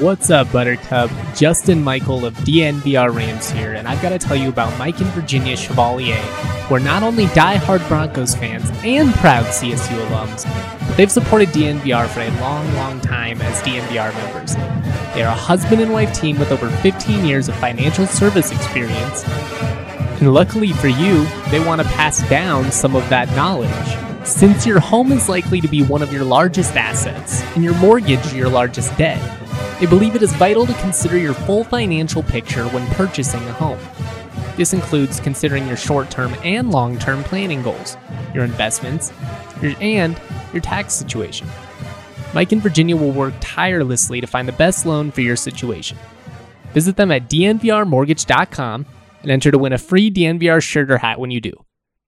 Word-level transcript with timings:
What's 0.00 0.30
up, 0.30 0.50
Buttercup? 0.50 1.10
Justin 1.36 1.84
Michael 1.84 2.24
of 2.24 2.34
DNVR 2.38 3.14
Rams 3.14 3.50
here, 3.50 3.74
and 3.74 3.86
I've 3.86 4.00
got 4.00 4.08
to 4.08 4.18
tell 4.18 4.34
you 4.34 4.48
about 4.48 4.76
Mike 4.78 4.98
and 5.00 5.08
Virginia 5.08 5.54
Chevalier, 5.54 6.16
who 6.16 6.76
are 6.76 6.80
not 6.80 7.02
only 7.02 7.26
die-hard 7.26 7.86
Broncos 7.88 8.34
fans 8.34 8.70
and 8.84 9.12
proud 9.16 9.44
CSU 9.44 10.02
alums, 10.06 10.44
but 10.88 10.96
they've 10.96 11.12
supported 11.12 11.50
DNVR 11.50 12.08
for 12.08 12.20
a 12.20 12.30
long, 12.40 12.72
long 12.74 13.02
time 13.02 13.42
as 13.42 13.60
DNVR 13.60 14.14
members. 14.14 14.54
They 15.14 15.22
are 15.22 15.30
a 15.30 15.34
husband 15.34 15.82
and 15.82 15.92
wife 15.92 16.14
team 16.14 16.38
with 16.38 16.52
over 16.52 16.70
15 16.70 17.26
years 17.26 17.50
of 17.50 17.54
financial 17.56 18.06
service 18.06 18.50
experience, 18.50 19.24
and 19.26 20.32
luckily 20.32 20.72
for 20.72 20.88
you, 20.88 21.26
they 21.50 21.60
want 21.60 21.82
to 21.82 21.86
pass 21.88 22.26
down 22.30 22.72
some 22.72 22.96
of 22.96 23.06
that 23.10 23.28
knowledge. 23.36 24.26
Since 24.26 24.66
your 24.66 24.80
home 24.80 25.12
is 25.12 25.28
likely 25.28 25.60
to 25.60 25.68
be 25.68 25.82
one 25.82 26.00
of 26.00 26.12
your 26.12 26.24
largest 26.24 26.76
assets 26.76 27.42
and 27.54 27.62
your 27.62 27.74
mortgage 27.74 28.32
your 28.32 28.48
largest 28.48 28.96
debt, 28.96 29.20
they 29.80 29.86
believe 29.86 30.14
it 30.14 30.22
is 30.22 30.32
vital 30.34 30.66
to 30.66 30.74
consider 30.74 31.18
your 31.18 31.34
full 31.34 31.64
financial 31.64 32.22
picture 32.22 32.66
when 32.68 32.86
purchasing 32.88 33.42
a 33.42 33.52
home. 33.52 33.78
This 34.56 34.72
includes 34.72 35.20
considering 35.20 35.66
your 35.66 35.76
short 35.76 36.10
term 36.10 36.34
and 36.44 36.70
long 36.70 36.98
term 36.98 37.24
planning 37.24 37.62
goals, 37.62 37.96
your 38.34 38.44
investments, 38.44 39.12
your, 39.60 39.74
and 39.80 40.20
your 40.52 40.60
tax 40.60 40.94
situation. 40.94 41.48
Mike 42.34 42.52
and 42.52 42.62
Virginia 42.62 42.96
will 42.96 43.12
work 43.12 43.34
tirelessly 43.40 44.20
to 44.20 44.26
find 44.26 44.48
the 44.48 44.52
best 44.52 44.86
loan 44.86 45.10
for 45.10 45.20
your 45.20 45.36
situation. 45.36 45.98
Visit 46.72 46.96
them 46.96 47.10
at 47.10 47.28
dnvrmortgage.com 47.28 48.86
and 49.22 49.30
enter 49.30 49.50
to 49.50 49.58
win 49.58 49.72
a 49.72 49.78
free 49.78 50.10
DNVR 50.10 50.62
shirt 50.62 50.90
or 50.90 50.98
hat 50.98 51.18
when 51.18 51.30
you 51.30 51.40
do. 51.40 51.52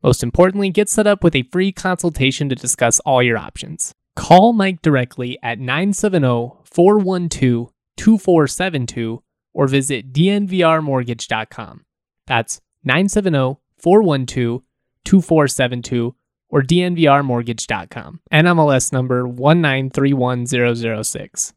Most 0.03 0.23
importantly, 0.23 0.71
get 0.71 0.89
set 0.89 1.07
up 1.07 1.25
with 1.25 1.35
a 1.35 1.45
free 1.45 1.73
consultation 1.73 2.49
to 2.49 2.55
discuss 2.55 3.01
all 3.01 3.23
your 3.23 3.39
options. 3.39 3.95
Call 4.17 4.53
Mike 4.53 4.83
directly 4.83 5.39
at 5.43 5.59
970 5.59 6.64
412 6.75 7.71
2472 7.97 9.23
or 9.55 9.69
visit 9.69 10.13
dnvrmortgage.com. 10.13 11.85
That's 12.27 12.61
970 12.83 13.59
412 13.79 14.63
2472 15.05 16.17
or 16.51 16.63
dnvrmortgage.com. 16.63 18.21
NMLS 18.33 18.93
number 18.93 19.23
1931006. 19.25 21.53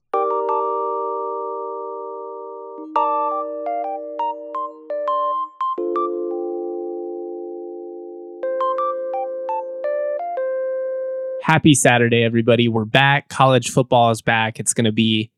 Happy 11.47 11.73
Saturday, 11.73 12.23
everybody. 12.23 12.67
We're 12.67 12.83
back. 12.83 13.29
College 13.29 13.69
football 13.69 14.11
is 14.11 14.21
back. 14.21 14.59
It's 14.59 14.73
going 14.73 14.83
to 14.83 14.91
be 14.91 15.31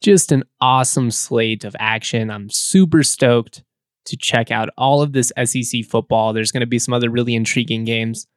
just 0.00 0.30
an 0.30 0.44
awesome 0.60 1.10
slate 1.10 1.64
of 1.64 1.74
action. 1.80 2.30
I'm 2.30 2.48
super 2.48 3.02
stoked 3.02 3.64
to 4.04 4.16
check 4.16 4.52
out 4.52 4.68
all 4.78 5.02
of 5.02 5.12
this 5.12 5.32
SEC 5.44 5.84
football. 5.84 6.32
There's 6.32 6.52
going 6.52 6.60
to 6.60 6.68
be 6.68 6.78
some 6.78 6.94
other 6.94 7.10
really 7.10 7.34
intriguing 7.34 7.84
games. 7.84 8.28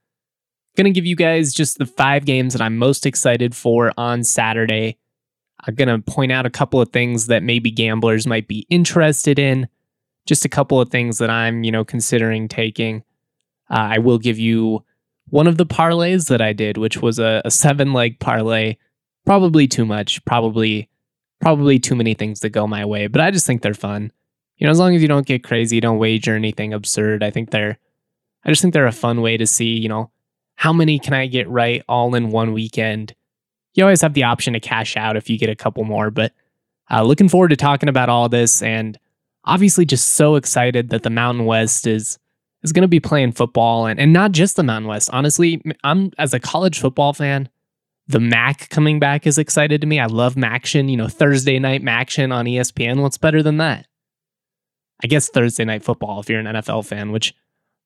Going 0.76 0.86
to 0.86 0.92
give 0.92 1.06
you 1.06 1.16
guys 1.16 1.54
just 1.54 1.78
the 1.78 1.86
five 1.86 2.26
games 2.26 2.54
that 2.54 2.64
I'm 2.64 2.80
most 2.80 3.06
excited 3.06 3.56
for 3.56 3.94
on 3.96 4.24
Saturday. 4.24 4.98
I'm 5.68 5.76
going 5.76 5.90
to 5.90 6.00
point 6.12 6.32
out 6.32 6.48
a 6.48 6.50
couple 6.50 6.82
of 6.82 6.90
things 6.90 7.28
that 7.28 7.44
maybe 7.44 7.70
gamblers 7.70 8.26
might 8.26 8.48
be 8.48 8.66
interested 8.72 9.38
in. 9.38 9.68
Just 10.26 10.46
a 10.46 10.50
couple 10.50 10.82
of 10.82 10.90
things 10.90 11.20
that 11.20 11.30
I'm, 11.30 11.64
you 11.64 11.72
know, 11.72 11.86
considering 11.86 12.48
taking. 12.48 13.04
Uh, 13.70 13.90
I 13.92 13.98
will 14.00 14.18
give 14.18 14.40
you 14.40 14.84
one 15.34 15.48
of 15.48 15.58
the 15.58 15.66
parlays 15.66 16.28
that 16.28 16.42
I 16.42 16.54
did, 16.54 16.78
which 16.78 17.02
was 17.02 17.18
a, 17.18 17.42
a 17.44 17.50
seven 17.50 17.92
leg 17.92 18.20
parlay. 18.20 18.76
Probably 19.26 19.68
too 19.68 19.84
much. 19.84 20.24
Probably 20.26 20.90
probably 21.42 21.80
too 21.80 21.96
many 21.96 22.14
things 22.14 22.42
that 22.42 22.52
go 22.52 22.68
my 22.68 22.86
way, 22.86 23.08
but 23.08 23.20
I 23.20 23.32
just 23.32 23.48
think 23.48 23.64
they're 23.64 23.74
fun. 23.74 24.12
You 24.58 24.68
know, 24.68 24.72
as 24.72 24.78
long 24.78 24.96
as 24.96 25.02
you 25.02 25.08
don't 25.08 25.26
get 25.26 25.44
crazy, 25.44 25.80
don't 25.80 25.98
wager 25.98 26.36
anything 26.36 26.72
absurd. 26.72 27.24
I 27.24 27.32
think 27.32 27.50
they're, 27.50 27.80
I 28.46 28.50
just 28.50 28.62
think 28.62 28.76
they're 28.76 28.86
a 28.86 28.92
fun 28.92 29.22
way 29.22 29.36
to 29.36 29.48
see, 29.48 29.74
you 29.74 29.90
know, 29.90 30.12
how 30.56 30.72
many 30.72 31.00
can 31.00 31.16
I 31.16 31.26
get 31.26 31.50
right 31.50 31.84
all 31.90 32.14
in 32.14 32.30
one 32.30 32.54
weekend? 32.54 33.16
You 33.74 33.84
always 33.84 34.02
have 34.02 34.14
the 34.14 34.24
option 34.24 34.54
to 34.54 34.60
cash 34.60 34.96
out 34.96 35.18
if 35.18 35.32
you 35.32 35.40
get 35.40 35.50
a 35.50 35.56
couple 35.56 35.84
more, 35.84 36.12
but 36.12 36.32
uh, 36.92 37.02
looking 37.02 37.28
forward 37.28 37.50
to 37.50 37.58
talking 37.58 37.90
about 37.90 38.08
all 38.08 38.30
this 38.30 38.62
and 38.62 39.00
obviously 39.44 39.84
just 39.84 40.12
so 40.12 40.36
excited 40.36 40.92
that 40.92 41.02
the 41.02 41.10
Mountain 41.10 41.46
West 41.46 41.88
is 41.88 42.20
is 42.64 42.72
going 42.72 42.84
to 42.84 42.88
be 42.88 43.00
playing 43.00 43.34
football 43.34 43.86
and, 43.86 44.00
and 44.00 44.14
not 44.14 44.32
just 44.32 44.56
the 44.56 44.64
Mountain 44.64 44.88
West. 44.88 45.10
Honestly, 45.12 45.62
I'm 45.84 46.12
as 46.18 46.34
a 46.34 46.40
college 46.40 46.80
football 46.80 47.14
fan, 47.14 47.50
the 48.08 48.20
Mac 48.20 48.70
coming 48.70 49.00
back 49.00 49.28
is 49.28 49.38
excited 49.38 49.82
to 49.82 49.88
me. 49.88 50.00
I 50.00 50.06
love 50.06 50.36
Maction, 50.36 50.90
you 50.90 50.98
know, 50.98 51.08
Thursday 51.08 51.60
night 51.60 51.82
Maction 51.82 52.34
on 52.34 52.46
ESPN. 52.46 53.02
What's 53.02 53.18
better 53.18 53.44
than 53.44 53.58
that? 53.58 53.88
I 55.04 55.08
guess 55.08 55.30
Thursday 55.30 55.66
night 55.66 55.84
football 55.84 56.20
if 56.20 56.30
you're 56.30 56.40
an 56.40 56.46
NFL 56.46 56.86
fan, 56.86 57.12
which 57.12 57.34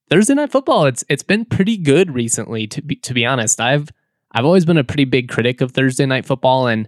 Thursday 0.09 0.35
night 0.35 0.51
football, 0.51 0.85
it's 0.85 1.03
it's 1.09 1.23
been 1.23 1.45
pretty 1.45 1.77
good 1.77 2.13
recently 2.13 2.67
to 2.67 2.81
be 2.81 2.95
to 2.97 3.13
be 3.13 3.25
honest. 3.25 3.59
I've 3.59 3.89
I've 4.31 4.45
always 4.45 4.65
been 4.65 4.77
a 4.77 4.83
pretty 4.83 5.05
big 5.05 5.29
critic 5.29 5.61
of 5.61 5.71
Thursday 5.71 6.05
night 6.05 6.25
football 6.25 6.67
and 6.67 6.87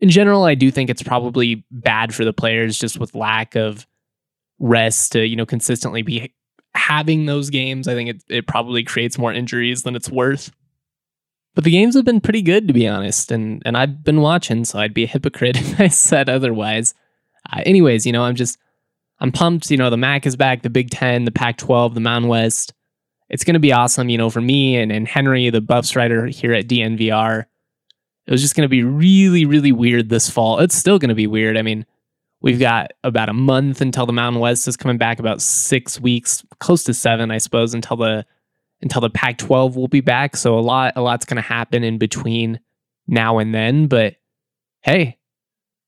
in 0.00 0.10
general 0.10 0.44
I 0.44 0.54
do 0.54 0.70
think 0.70 0.90
it's 0.90 1.02
probably 1.02 1.64
bad 1.70 2.14
for 2.14 2.24
the 2.24 2.32
players 2.32 2.78
just 2.78 2.98
with 2.98 3.14
lack 3.14 3.56
of 3.56 3.86
rest 4.58 5.12
to, 5.12 5.26
you 5.26 5.36
know, 5.36 5.46
consistently 5.46 6.02
be 6.02 6.32
having 6.74 7.26
those 7.26 7.50
games. 7.50 7.88
I 7.88 7.94
think 7.94 8.10
it 8.10 8.24
it 8.28 8.46
probably 8.46 8.84
creates 8.84 9.18
more 9.18 9.32
injuries 9.32 9.82
than 9.82 9.96
it's 9.96 10.10
worth. 10.10 10.50
But 11.54 11.64
the 11.64 11.70
games 11.70 11.94
have 11.94 12.04
been 12.04 12.20
pretty 12.20 12.42
good, 12.42 12.66
to 12.66 12.74
be 12.74 12.88
honest, 12.88 13.30
and 13.30 13.62
and 13.64 13.76
I've 13.76 14.02
been 14.02 14.20
watching, 14.20 14.64
so 14.64 14.78
I'd 14.78 14.94
be 14.94 15.04
a 15.04 15.08
hypocrite 15.08 15.56
if 15.60 15.80
I 15.80 15.88
said 15.88 16.28
otherwise. 16.28 16.94
Uh, 17.52 17.62
anyways, 17.64 18.06
you 18.06 18.12
know, 18.12 18.24
I'm 18.24 18.34
just 18.34 18.58
I'm 19.20 19.32
pumped. 19.32 19.70
You 19.70 19.76
know, 19.76 19.90
the 19.90 19.96
MAC 19.96 20.26
is 20.26 20.36
back, 20.36 20.62
the 20.62 20.70
Big 20.70 20.90
Ten, 20.90 21.24
the 21.24 21.30
Pac-12, 21.30 21.94
the 21.94 22.00
Mountain 22.00 22.28
West. 22.28 22.72
It's 23.30 23.44
going 23.44 23.54
to 23.54 23.60
be 23.60 23.72
awesome, 23.72 24.08
you 24.08 24.18
know, 24.18 24.30
for 24.30 24.40
me 24.40 24.76
and 24.76 24.90
and 24.90 25.06
Henry, 25.06 25.48
the 25.50 25.60
Buffs 25.60 25.94
writer 25.94 26.26
here 26.26 26.52
at 26.52 26.66
DNVR. 26.68 27.44
It 28.26 28.30
was 28.30 28.40
just 28.40 28.56
going 28.56 28.64
to 28.64 28.68
be 28.68 28.82
really, 28.82 29.44
really 29.44 29.72
weird 29.72 30.08
this 30.08 30.30
fall. 30.30 30.58
It's 30.60 30.74
still 30.74 30.98
going 30.98 31.10
to 31.10 31.14
be 31.14 31.26
weird. 31.26 31.58
I 31.58 31.62
mean, 31.62 31.84
we've 32.44 32.60
got 32.60 32.92
about 33.02 33.30
a 33.30 33.32
month 33.32 33.80
until 33.80 34.04
the 34.04 34.12
Mountain 34.12 34.38
West 34.38 34.68
is 34.68 34.76
coming 34.76 34.98
back, 34.98 35.18
about 35.18 35.40
six 35.40 35.98
weeks, 35.98 36.44
close 36.60 36.84
to 36.84 36.92
seven, 36.92 37.30
I 37.30 37.38
suppose, 37.38 37.72
until 37.72 37.96
the 37.96 38.26
until 38.82 39.00
the 39.00 39.08
Pac-12 39.08 39.76
will 39.76 39.88
be 39.88 40.02
back. 40.02 40.36
So 40.36 40.58
a 40.58 40.60
lot, 40.60 40.92
a 40.94 41.00
lot's 41.00 41.24
going 41.24 41.36
to 41.36 41.42
happen 41.42 41.82
in 41.82 41.96
between 41.96 42.60
now 43.06 43.38
and 43.38 43.54
then. 43.54 43.86
But 43.86 44.16
hey, 44.82 45.18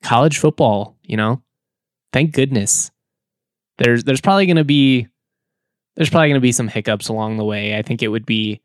college 0.03 0.39
football, 0.39 0.97
you 1.03 1.19
know, 1.19 1.43
thank 2.15 2.33
goodness. 2.33 2.91
There's 3.77 4.05
there's 4.05 4.23
probably 4.23 4.47
going 4.47 4.57
to 4.57 4.65
be 4.65 5.09
there's 5.97 6.09
probably 6.09 6.29
going 6.29 6.41
to 6.41 6.41
be 6.41 6.53
some 6.53 6.69
hiccups 6.69 7.09
along 7.09 7.37
the 7.37 7.45
way. 7.45 7.77
I 7.77 7.83
think 7.83 8.03
it 8.03 8.09
would 8.09 8.25
be 8.25 8.63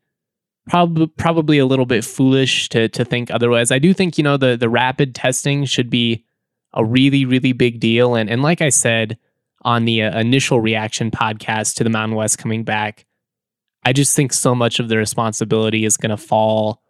probably 0.66 1.08
probably 1.18 1.58
a 1.58 1.66
little 1.66 1.86
bit 1.86 2.06
foolish 2.06 2.70
to 2.70 2.88
to 2.88 3.04
think 3.04 3.30
otherwise. 3.30 3.70
I 3.70 3.78
do 3.78 3.92
think 3.92 4.16
you 4.16 4.24
know 4.24 4.38
the 4.38 4.56
the 4.56 4.70
rapid 4.70 5.14
testing 5.14 5.66
should 5.66 5.90
be 5.90 6.24
a 6.74 6.84
really 6.84 7.24
really 7.24 7.52
big 7.52 7.80
deal. 7.80 8.14
And 8.14 8.30
and 8.30 8.42
like 8.42 8.60
I 8.60 8.68
said 8.68 9.18
on 9.62 9.84
the 9.84 10.02
uh, 10.02 10.18
initial 10.18 10.60
reaction 10.60 11.10
podcast 11.10 11.76
to 11.76 11.84
the 11.84 11.90
Mountain 11.90 12.16
West 12.16 12.38
coming 12.38 12.64
back, 12.64 13.06
I 13.84 13.92
just 13.92 14.14
think 14.16 14.32
so 14.32 14.54
much 14.54 14.80
of 14.80 14.88
the 14.88 14.96
responsibility 14.96 15.84
is 15.84 15.96
going 15.96 16.10
to 16.10 16.16
fall 16.16 16.82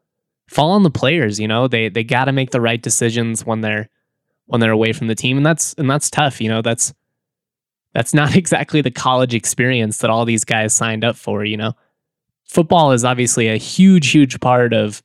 fall 0.49 0.71
on 0.73 0.83
the 0.83 0.91
players. 0.91 1.41
You 1.41 1.49
know, 1.49 1.69
they 1.69 1.89
they 1.89 2.05
got 2.05 2.27
to 2.27 2.33
make 2.33 2.51
the 2.51 2.61
right 2.61 2.81
decisions 2.81 3.45
when 3.45 3.61
they're 3.61 3.89
when 4.47 4.61
they're 4.61 4.71
away 4.71 4.93
from 4.93 5.07
the 5.07 5.15
team, 5.15 5.37
and 5.37 5.47
that's 5.47 5.75
and 5.75 5.91
that's 5.91 6.11
tough. 6.11 6.41
You 6.41 6.49
know, 6.49 6.63
that's 6.63 6.93
that's 7.95 8.15
not 8.15 8.37
exactly 8.37 8.81
the 8.81 8.91
college 8.91 9.35
experience 9.35 9.99
that 9.99 10.11
all 10.11 10.25
these 10.25 10.45
guys 10.45 10.75
signed 10.75 11.05
up 11.05 11.17
for. 11.17 11.45
You 11.45 11.57
know, 11.57 11.73
football 12.45 12.93
is 12.93 13.05
obviously 13.05 13.49
a 13.49 13.57
huge 13.57 14.11
huge 14.11 14.41
part 14.41 14.73
of 14.73 15.03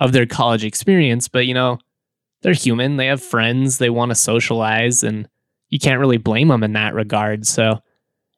of 0.00 0.12
their 0.12 0.26
college 0.26 0.64
experience, 0.64 1.28
but 1.28 1.46
you 1.46 1.54
know, 1.54 1.78
they're 2.44 2.52
human. 2.52 2.98
They 2.98 3.06
have 3.06 3.22
friends. 3.22 3.78
They 3.78 3.88
want 3.88 4.10
to 4.10 4.14
socialize, 4.14 5.02
and 5.02 5.26
you 5.70 5.78
can't 5.78 5.98
really 5.98 6.18
blame 6.18 6.48
them 6.48 6.62
in 6.62 6.74
that 6.74 6.92
regard. 6.92 7.46
So 7.46 7.80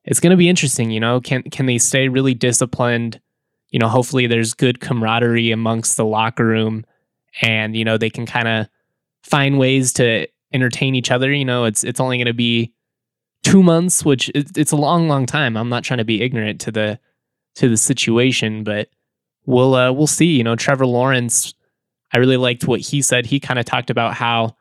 it's 0.05 0.21
going 0.21 0.31
to 0.31 0.37
be 0.37 0.49
interesting. 0.49 0.93
You 0.93 1.01
know, 1.01 1.21
can 1.21 1.43
can 1.43 1.67
they 1.67 1.79
stay 1.79 2.09
really 2.09 2.33
disciplined? 2.33 3.21
You 3.71 3.81
know, 3.81 3.89
hopefully 3.89 4.29
there's 4.29 4.55
good 4.55 4.79
camaraderie 4.79 5.51
amongst 5.51 5.97
the 5.97 6.05
locker 6.05 6.47
room, 6.47 6.87
and 7.43 7.77
you 7.77 7.85
know 7.85 7.99
they 7.99 8.09
can 8.09 8.27
kind 8.27 8.47
of 8.47 8.69
find 9.25 9.59
ways 9.59 9.93
to 9.95 10.29
entertain 10.53 10.95
each 10.95 11.11
other. 11.11 11.33
You 11.33 11.45
know, 11.45 11.65
it's 11.65 11.83
it's 11.83 11.99
only 11.99 12.17
going 12.17 12.27
to 12.27 12.33
be 12.33 12.73
two 13.43 13.61
months, 13.61 14.05
which 14.05 14.31
it's 14.37 14.71
a 14.71 14.77
long, 14.77 15.09
long 15.09 15.27
time. 15.27 15.57
I'm 15.57 15.69
not 15.69 15.83
trying 15.83 15.99
to 15.99 16.05
be 16.05 16.23
ignorant 16.23 16.61
to 16.61 16.71
the 16.71 17.01
to 17.57 17.69
the 17.69 17.77
situation, 17.77 18.63
but 18.63 18.89
we'll 19.47 19.75
uh, 19.75 19.91
we'll 19.91 20.07
see. 20.07 20.37
You 20.37 20.45
know, 20.45 20.55
Trevor 20.55 20.87
Lawrence, 20.87 21.55
I 22.13 22.19
really 22.19 22.37
liked 22.37 22.67
what 22.67 22.81
he 22.81 23.03
said. 23.03 23.27
He 23.27 23.41
kind 23.41 23.59
of 23.59 23.65
talked 23.65 23.91
about 23.91 24.15
how, 24.15 24.57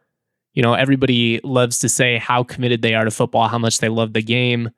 you 0.53 0.63
know, 0.63 0.73
everybody 0.73 1.39
loves 1.43 1.79
to 1.79 1.89
say 1.89 2.17
how 2.17 2.43
committed 2.43 2.81
they 2.81 2.95
are 2.95 3.05
to 3.05 3.11
football, 3.11 3.47
how 3.47 3.57
much 3.57 3.79
they 3.79 3.89
love 3.89 4.13
the 4.13 4.21
game 4.21 4.69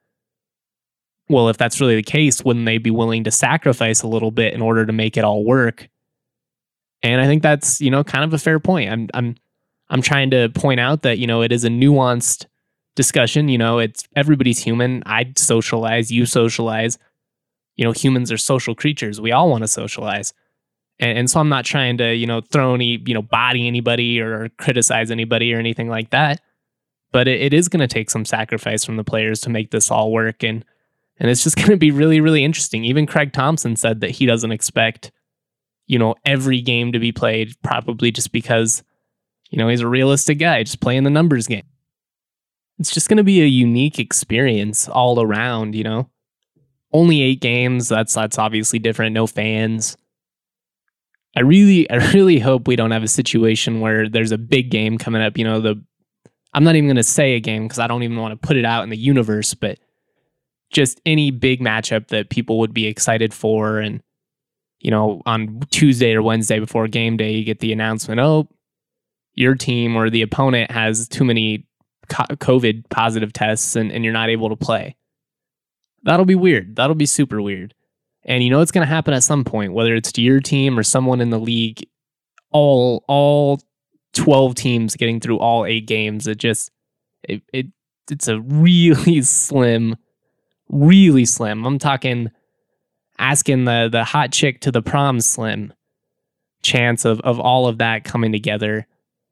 well, 1.30 1.50
if 1.50 1.58
that's 1.58 1.82
really 1.82 1.96
the 1.96 2.04
case, 2.04 2.44
wouldn't 2.44 2.66
they 2.66 2.78
be 2.78 2.92
willing 2.92 3.24
to 3.26 3.32
sacrifice 3.32 4.02
a 4.02 4.08
little 4.08 4.32
bit 4.32 4.54
in 4.54 4.62
order 4.62 4.86
to 4.86 4.94
make 4.94 5.18
it 5.18 5.24
all 5.24 5.44
work? 5.44 5.90
And 7.04 7.22
I 7.22 7.26
think 7.26 7.44
that's, 7.44 7.82
you 7.82 7.92
know, 7.92 8.04
kind 8.04 8.24
of 8.24 8.34
a 8.34 8.38
fair 8.38 8.60
point. 8.60 8.92
I'm 8.92 9.10
I'm 9.14 9.36
I'm 9.90 10.02
trying 10.02 10.32
to 10.32 10.50
point 10.50 10.80
out 10.80 11.04
that, 11.04 11.18
you 11.18 11.28
know, 11.28 11.42
it 11.42 11.52
is 11.52 11.64
a 11.64 11.70
nuanced 11.70 12.46
discussion. 12.96 13.50
You 13.50 13.58
know, 13.58 13.80
it's 13.80 14.08
everybody's 14.16 14.60
human. 14.60 15.04
I 15.06 15.34
socialize, 15.36 16.12
you 16.12 16.26
socialize. 16.26 16.98
You 17.76 17.86
know, 17.86 17.92
humans 17.92 18.32
are 18.32 18.38
social 18.38 18.74
creatures. 18.74 19.22
We 19.22 19.32
all 19.32 19.50
want 19.50 19.64
to 19.64 19.68
socialize. 19.68 20.34
And, 21.00 21.18
and 21.20 21.30
so 21.30 21.40
I'm 21.40 21.50
not 21.50 21.66
trying 21.66 21.98
to, 21.98 22.14
you 22.14 22.26
know, 22.26 22.42
throw 22.42 22.74
any, 22.74 23.02
you 23.06 23.14
know, 23.14 23.22
body 23.22 23.68
anybody 23.68 24.20
or 24.20 24.50
criticize 24.58 25.12
anybody 25.12 25.54
or 25.54 25.60
anything 25.60 25.90
like 25.90 26.10
that. 26.12 26.42
But 27.12 27.28
it, 27.28 27.42
it 27.42 27.54
is 27.54 27.70
going 27.70 27.82
to 27.82 27.88
take 27.88 28.10
some 28.10 28.26
sacrifice 28.26 28.84
from 28.84 28.98
the 28.98 29.04
players 29.04 29.42
to 29.42 29.50
make 29.50 29.72
this 29.72 29.92
all 29.92 30.12
work. 30.12 30.44
And 30.44 30.66
and 31.20 31.30
it's 31.30 31.44
just 31.44 31.56
going 31.58 31.70
to 31.70 31.78
be 31.78 31.92
really, 31.92 32.22
really 32.22 32.44
interesting. 32.44 32.86
Even 32.86 33.06
Craig 33.06 33.34
Thompson 33.34 33.76
said 33.76 34.02
that 34.02 34.12
he 34.12 34.26
doesn't 34.26 34.52
expect, 34.52 35.12
you 35.86 36.00
know, 36.00 36.16
every 36.26 36.62
game 36.62 36.92
to 36.92 37.00
be 37.00 37.12
played, 37.12 37.56
probably 37.64 38.12
just 38.12 38.32
because, 38.32 38.84
you 39.50 39.58
know, 39.58 39.68
he's 39.68 39.82
a 39.82 39.88
realistic 39.88 40.40
guy, 40.40 40.64
just 40.64 40.82
playing 40.82 41.04
the 41.04 41.10
numbers 41.10 41.48
game. 41.48 41.66
It's 42.80 42.92
just 42.92 43.10
going 43.10 43.18
to 43.18 43.24
be 43.24 43.42
a 43.42 43.46
unique 43.46 43.98
experience 43.98 44.88
all 44.88 45.20
around, 45.20 45.74
you 45.74 45.84
know. 45.84 46.10
Only 46.94 47.22
eight 47.22 47.42
games. 47.42 47.90
That's 47.90 48.14
that's 48.14 48.38
obviously 48.38 48.80
different. 48.80 49.14
No 49.14 49.28
fans. 49.28 49.98
I 51.38 51.42
really, 51.42 51.90
I 51.92 51.98
really 52.14 52.40
hope 52.40 52.68
we 52.68 52.76
don't 52.76 52.92
have 52.92 53.04
a 53.04 53.08
situation 53.08 53.80
where 53.80 54.10
there's 54.10 54.32
a 54.32 54.38
big 54.38 54.72
game 54.72 54.98
coming 54.98 55.22
up. 55.22 55.38
You 55.38 55.44
know, 55.44 55.62
the 55.62 55.82
I'm 56.54 56.64
not 56.64 56.76
even 56.76 56.88
going 56.88 56.98
to 56.98 57.04
say 57.04 57.36
a 57.36 57.40
game 57.40 57.64
because 57.64 57.78
I 57.78 57.88
don't 57.88 58.04
even 58.04 58.18
want 58.18 58.32
to 58.32 58.48
put 58.48 58.58
it 58.58 58.66
out 58.66 58.84
in 58.84 58.90
the 58.90 58.98
universe, 58.98 59.54
but 59.54 59.78
just 60.72 61.00
any 61.06 61.30
big 61.30 61.62
matchup 61.62 62.08
that 62.08 62.30
people 62.30 62.60
would 62.60 62.74
be 62.74 62.88
excited 62.88 63.34
for. 63.34 63.78
And, 63.78 64.02
you 64.80 64.90
know, 64.90 65.22
on 65.26 65.62
Tuesday 65.70 66.16
or 66.16 66.24
Wednesday 66.24 66.60
before 66.60 66.88
game 66.88 67.16
day, 67.16 67.32
you 67.32 67.44
get 67.44 67.60
the 67.60 67.72
announcement, 67.72 68.20
oh, 68.20 68.48
your 69.36 69.54
team 69.54 69.96
or 69.96 70.10
the 70.10 70.24
opponent 70.24 70.72
has 70.72 71.08
too 71.08 71.24
many 71.24 71.68
COVID 72.10 72.90
positive 72.90 73.34
tests 73.34 73.76
and, 73.76 73.92
and 73.92 74.04
you're 74.04 74.14
not 74.14 74.30
able 74.30 74.50
to 74.50 74.56
play. 74.56 74.96
That'll 76.04 76.26
be 76.26 76.36
weird. 76.36 76.76
That'll 76.76 76.96
be 76.96 77.06
super 77.06 77.40
weird. 77.42 77.76
And 78.28 78.44
you 78.44 78.50
know 78.50 78.62
it's 78.62 78.72
going 78.72 78.86
to 78.86 78.94
happen 78.94 79.14
at 79.14 79.24
some 79.24 79.44
point, 79.44 79.74
whether 79.74 79.96
it's 79.96 80.12
to 80.14 80.22
your 80.22 80.42
team 80.42 80.78
or 80.78 80.84
someone 80.84 81.22
in 81.22 81.30
the 81.30 81.40
league. 81.40 81.88
All 82.52 83.04
all 83.08 83.62
twelve 84.14 84.56
teams 84.56 84.96
getting 84.96 85.20
through 85.20 85.40
all 85.40 85.66
eight 85.66 85.88
games. 85.88 86.28
It 86.28 86.38
just 86.38 86.72
it, 87.24 87.42
it 87.54 87.68
it's 88.10 88.28
a 88.28 88.40
really 88.40 89.22
slim, 89.22 89.96
really 90.70 91.26
slim. 91.26 91.66
I'm 91.66 91.80
talking 91.80 92.30
asking 93.20 93.66
the 93.66 93.90
the 93.92 94.04
hot 94.04 94.32
chick 94.32 94.62
to 94.62 94.72
the 94.72 94.82
prom 94.82 95.20
slim 95.22 95.74
chance 96.64 97.06
of 97.06 97.20
of 97.22 97.40
all 97.40 97.68
of 97.68 97.78
that 97.78 98.04
coming 98.04 98.32
together. 98.32 98.88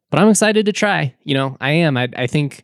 But 0.09 0.19
I'm 0.19 0.29
excited 0.29 0.65
to 0.67 0.73
try. 0.73 1.13
You 1.23 1.33
know, 1.33 1.57
I 1.59 1.71
am. 1.71 1.97
I 1.97 2.09
I 2.15 2.27
think 2.27 2.63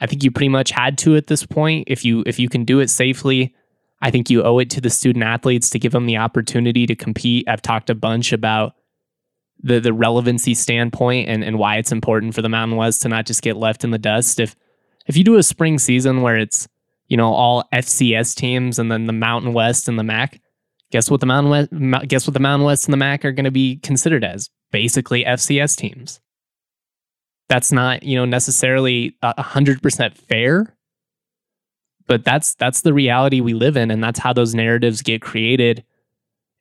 I 0.00 0.06
think 0.06 0.22
you 0.22 0.30
pretty 0.30 0.48
much 0.48 0.70
had 0.70 0.98
to 0.98 1.16
at 1.16 1.26
this 1.26 1.44
point. 1.44 1.84
If 1.88 2.04
you 2.04 2.22
if 2.26 2.38
you 2.38 2.48
can 2.48 2.64
do 2.64 2.80
it 2.80 2.88
safely, 2.88 3.54
I 4.02 4.10
think 4.10 4.28
you 4.28 4.42
owe 4.42 4.58
it 4.58 4.70
to 4.70 4.80
the 4.80 4.90
student 4.90 5.24
athletes 5.24 5.70
to 5.70 5.78
give 5.78 5.92
them 5.92 6.06
the 6.06 6.18
opportunity 6.18 6.86
to 6.86 6.94
compete. 6.94 7.48
I've 7.48 7.62
talked 7.62 7.90
a 7.90 7.94
bunch 7.94 8.32
about 8.32 8.74
the 9.62 9.80
the 9.80 9.92
relevancy 9.92 10.54
standpoint 10.54 11.28
and, 11.28 11.42
and 11.42 11.58
why 11.58 11.76
it's 11.76 11.92
important 11.92 12.34
for 12.34 12.42
the 12.42 12.48
Mountain 12.48 12.76
West 12.76 13.02
to 13.02 13.08
not 13.08 13.26
just 13.26 13.42
get 13.42 13.56
left 13.56 13.84
in 13.84 13.90
the 13.90 13.98
dust. 13.98 14.38
If 14.38 14.54
if 15.06 15.16
you 15.16 15.24
do 15.24 15.36
a 15.36 15.42
spring 15.42 15.78
season 15.78 16.22
where 16.22 16.36
it's, 16.36 16.68
you 17.08 17.16
know, 17.16 17.32
all 17.32 17.64
FCS 17.72 18.34
teams 18.34 18.78
and 18.78 18.90
then 18.90 19.06
the 19.06 19.12
Mountain 19.12 19.52
West 19.52 19.88
and 19.88 19.98
the 19.98 20.04
MAC, 20.04 20.40
guess 20.90 21.10
what 21.10 21.20
the 21.20 21.26
Mountain 21.26 21.50
West 21.50 22.08
guess 22.08 22.26
what 22.26 22.34
the 22.34 22.40
Mountain 22.40 22.66
West 22.66 22.86
and 22.86 22.92
the 22.92 22.98
MAC 22.98 23.24
are 23.24 23.32
going 23.32 23.44
to 23.44 23.50
be 23.50 23.76
considered 23.78 24.24
as? 24.24 24.50
Basically 24.72 25.24
FCS 25.24 25.76
teams. 25.76 26.20
That's 27.48 27.70
not, 27.70 28.02
you 28.02 28.16
know, 28.16 28.24
necessarily 28.24 29.16
a 29.22 29.40
hundred 29.40 29.80
percent 29.80 30.18
fair 30.18 30.75
but 32.06 32.24
that's 32.24 32.54
that's 32.54 32.82
the 32.82 32.94
reality 32.94 33.40
we 33.40 33.54
live 33.54 33.76
in 33.76 33.90
and 33.90 34.02
that's 34.02 34.18
how 34.18 34.32
those 34.32 34.54
narratives 34.54 35.02
get 35.02 35.22
created. 35.22 35.84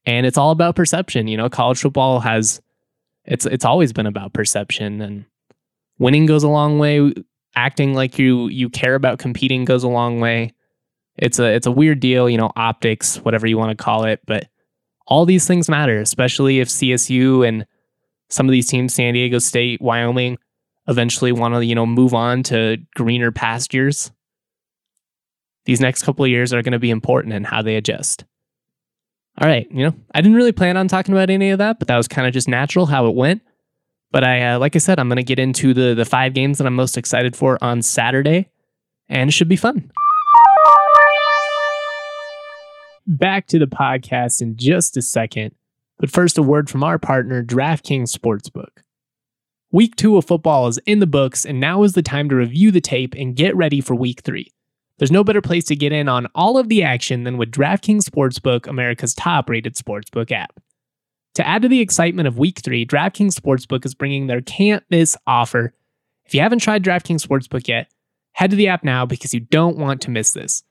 And 0.06 0.25
it's 0.25 0.38
all 0.38 0.51
about 0.51 0.75
perception 0.75 1.27
you 1.27 1.38
know? 1.38 1.50
College 1.50 1.81
football 1.81 2.19
has 2.19 2.62
it's 3.25 3.45
it's 3.45 3.65
always 3.65 3.94
been 3.94 4.07
about 4.07 4.33
perception 4.33 5.01
and 5.01 5.25
winning 5.97 6.25
goes 6.25 6.44
a 6.44 6.50
long 6.50 6.80
way 6.80 7.13
acting 7.56 7.94
like 7.94 8.19
you 8.19 8.47
you 8.47 8.69
care 8.69 8.95
about 8.95 9.19
competing 9.19 9.65
goes 9.65 9.83
a 9.83 9.89
long 9.89 10.19
way. 10.19 10.53
It's 11.18 11.39
a 11.39 11.53
it's 11.53 11.68
a 11.68 11.71
weird 11.71 12.00
deal 12.00 12.30
you 12.30 12.38
know 12.38 12.51
optics 12.56 13.18
whatever 13.18 13.48
you 13.48 13.57
want 13.57 13.77
to 13.77 13.83
call 13.83 14.06
it 14.06 14.21
but 14.25 14.48
all 15.07 15.25
these 15.25 15.45
things 15.48 15.69
matter 15.69 16.00
especially 16.00 16.59
if 16.59 16.68
CSU 16.68 17.48
and 17.48 17.65
some 18.30 18.48
of 18.48 18.51
these 18.51 18.68
teams 18.68 18.94
San 18.94 19.13
Diego 19.13 19.39
State 19.39 19.81
Wyoming 19.81 20.38
eventually 20.88 21.31
want 21.31 21.53
to 21.53 21.63
you 21.63 21.75
know 21.75 21.86
move 21.86 22.13
on 22.13 22.44
to 22.44 22.77
greener 22.95 23.31
pastures 23.31 24.12
these 25.65 25.81
next 25.81 26.03
couple 26.03 26.23
of 26.23 26.31
years 26.31 26.53
are 26.53 26.62
going 26.62 26.73
to 26.73 26.79
be 26.79 26.91
important 26.91 27.33
in 27.33 27.44
how 27.44 27.62
they 27.62 27.75
adjust. 27.75 28.23
All 29.38 29.47
right, 29.47 29.67
you 29.69 29.83
know, 29.83 29.94
I 30.13 30.21
didn't 30.21 30.38
really 30.38 30.53
plan 30.53 30.77
on 30.77 30.88
talking 30.88 31.13
about 31.13 31.29
any 31.29 31.50
of 31.50 31.57
that, 31.59 31.77
but 31.79 31.89
that 31.89 31.97
was 31.97 32.07
kind 32.07 32.25
of 32.27 32.33
just 32.33 32.47
natural 32.47 32.85
how 32.85 33.07
it 33.07 33.15
went. 33.15 33.41
But 34.12 34.23
I, 34.23 34.53
uh, 34.53 34.59
like 34.59 34.75
I 34.75 34.79
said, 34.79 34.97
I'm 34.97 35.09
going 35.09 35.17
to 35.17 35.23
get 35.23 35.39
into 35.39 35.73
the 35.73 35.94
the 35.94 36.06
five 36.06 36.33
games 36.33 36.57
that 36.57 36.67
I'm 36.67 36.75
most 36.75 36.97
excited 36.97 37.35
for 37.35 37.62
on 37.62 37.81
Saturday, 37.81 38.50
and 39.09 39.29
it 39.29 39.33
should 39.33 39.50
be 39.50 39.57
fun. 39.57 39.91
Back 43.07 43.47
to 43.47 43.59
the 43.59 43.67
podcast 43.67 44.41
in 44.41 44.56
just 44.56 44.95
a 44.95 45.01
second, 45.01 45.53
but 46.00 46.09
first, 46.09 46.38
a 46.38 46.44
word 46.44 46.69
from 46.69 46.83
our 46.83 46.97
partner, 46.97 47.44
DraftKings 47.44 48.15
Sportsbook. 48.15 48.83
Week 49.71 49.97
two 49.97 50.15
of 50.15 50.23
football 50.23 50.67
is 50.67 50.77
in 50.85 51.00
the 51.00 51.07
books, 51.07 51.45
and 51.45 51.59
now 51.59 51.83
is 51.83 51.91
the 51.91 52.01
time 52.01 52.29
to 52.29 52.35
review 52.35 52.71
the 52.71 52.79
tape 52.79 53.13
and 53.15 53.35
get 53.35 53.53
ready 53.57 53.81
for 53.81 53.95
week 53.95 54.21
three. 54.21 54.53
There's 54.97 55.12
no 55.12 55.24
better 55.24 55.42
place 55.42 55.65
to 55.65 55.75
get 55.75 55.92
in 55.92 56.07
on 56.07 56.27
all 56.36 56.57
of 56.57 56.69
the 56.69 56.83
action 56.83 57.24
than 57.24 57.38
with 57.38 57.51
DraftKings 57.51 58.03
Sportsbook, 58.03 58.65
America's 58.68 59.13
top 59.13 59.50
rated 59.50 59.75
sportsbook 59.75 60.31
app. 60.31 60.59
To 61.36 61.45
add 61.45 61.63
to 61.63 61.68
the 61.68 61.81
excitement 61.81 62.30
of 62.30 62.38
week 62.38 62.62
three, 62.63 62.86
DraftKings 62.86 63.33
Sportsbook 63.33 63.86
is 63.86 63.94
bringing 63.94 64.27
their 64.27 64.39
can't 64.39 64.83
miss 64.89 65.18
offer. 65.27 65.74
If 66.25 66.33
you 66.33 66.39
haven't 66.39 66.59
tried 66.59 66.83
DraftKings 66.83 67.25
Sportsbook 67.25 67.68
yet, 67.68 67.92
head 68.31 68.51
to 68.51 68.56
the 68.56 68.69
app 68.69 68.86
now 68.86 69.06
because 69.06 69.33
you 69.33 69.42
don't 69.42 69.77
want 69.77 70.01
to 70.01 70.12
miss 70.12 70.31
this. 70.31 70.63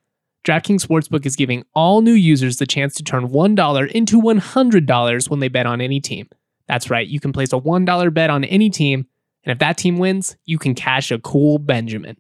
DraftKings 0.47 0.87
Sportsbook 0.87 1.27
is 1.27 1.37
giving 1.37 1.65
all 1.75 2.01
new 2.01 2.13
users 2.13 2.57
the 2.57 2.67
chance 2.67 2.95
to 2.95 3.03
turn 3.03 3.29
$1 3.29 3.91
into 3.91 4.23
$100 4.23 5.31
when 5.31 5.41
they 5.41 5.49
bet 5.49 5.67
on 5.67 5.83
any 5.83 6.01
team. 6.01 6.29
That's 6.67 6.89
right, 6.89 7.07
you 7.07 7.21
can 7.21 7.33
place 7.33 7.53
a 7.53 7.61
$1 7.61 8.15
bet 8.15 8.31
on 8.31 8.45
any 8.45 8.71
team, 8.71 9.07
and 9.45 9.53
if 9.53 9.59
that 9.59 9.77
team 9.77 9.99
wins, 9.99 10.37
you 10.47 10.59
can 10.59 10.75
cash 10.75 11.11
a 11.11 11.19
cool 11.19 11.59
Benjamin. 11.59 12.17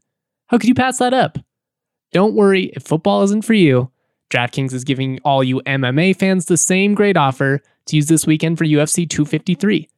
How 0.48 0.58
could 0.58 0.68
you 0.68 0.74
pass 0.74 0.98
that 0.98 1.14
up? 1.14 1.38
Don't 2.14 2.36
worry, 2.36 2.66
if 2.76 2.84
football 2.84 3.24
isn't 3.24 3.44
for 3.44 3.54
you, 3.54 3.90
DraftKings 4.30 4.72
is 4.72 4.84
giving 4.84 5.18
all 5.24 5.42
you 5.42 5.60
MMA 5.66 6.16
fans 6.16 6.46
the 6.46 6.56
same 6.56 6.94
great 6.94 7.16
offer 7.16 7.60
to 7.86 7.96
use 7.96 8.06
this 8.06 8.24
weekend 8.24 8.56
for 8.56 8.64
UFC 8.64 9.10
253. 9.10 9.88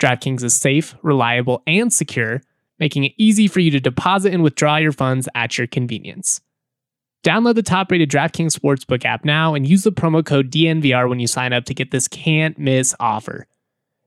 DraftKings 0.00 0.42
is 0.42 0.52
safe, 0.52 0.96
reliable, 1.02 1.62
and 1.68 1.92
secure, 1.92 2.42
making 2.80 3.04
it 3.04 3.12
easy 3.18 3.46
for 3.46 3.60
you 3.60 3.70
to 3.70 3.78
deposit 3.78 4.34
and 4.34 4.42
withdraw 4.42 4.78
your 4.78 4.90
funds 4.90 5.28
at 5.36 5.58
your 5.58 5.68
convenience. 5.68 6.40
Download 7.22 7.54
the 7.54 7.62
top 7.62 7.92
rated 7.92 8.10
DraftKings 8.10 8.58
Sportsbook 8.58 9.04
app 9.04 9.24
now 9.24 9.54
and 9.54 9.64
use 9.64 9.84
the 9.84 9.92
promo 9.92 10.26
code 10.26 10.50
DNVR 10.50 11.08
when 11.08 11.20
you 11.20 11.28
sign 11.28 11.52
up 11.52 11.66
to 11.66 11.74
get 11.74 11.92
this 11.92 12.08
can't 12.08 12.58
miss 12.58 12.96
offer. 12.98 13.46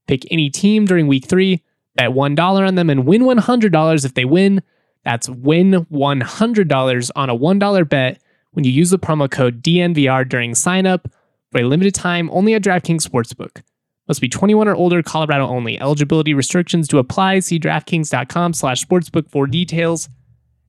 Pick 0.05 0.29
any 0.29 0.49
team 0.49 0.83
during 0.83 1.07
week 1.07 1.29
three, 1.29 1.63
bet 1.95 2.09
$1 2.09 2.67
on 2.67 2.75
them, 2.75 2.89
and 2.89 3.05
win 3.05 3.21
$100 3.21 4.03
if 4.03 4.15
they 4.15 4.25
win 4.25 4.61
that's 5.03 5.29
win 5.29 5.85
$100 5.91 7.11
on 7.15 7.29
a 7.29 7.37
$1 7.37 7.89
bet 7.89 8.21
when 8.51 8.63
you 8.65 8.71
use 8.71 8.89
the 8.89 8.99
promo 8.99 9.29
code 9.29 9.61
DNVR 9.61 10.27
during 10.27 10.55
sign 10.55 10.85
up 10.85 11.09
for 11.51 11.61
a 11.61 11.63
limited 11.63 11.93
time 11.93 12.29
only 12.31 12.53
at 12.53 12.61
DraftKings 12.61 13.07
Sportsbook. 13.07 13.61
Must 14.07 14.21
be 14.21 14.29
21 14.29 14.67
or 14.67 14.75
older, 14.75 15.01
Colorado 15.01 15.47
only. 15.47 15.79
Eligibility 15.79 16.33
restrictions 16.33 16.87
do 16.87 16.97
apply. 16.97 17.39
See 17.39 17.59
DraftKings.com 17.59 18.53
slash 18.53 18.85
sportsbook 18.85 19.29
for 19.29 19.47
details. 19.47 20.09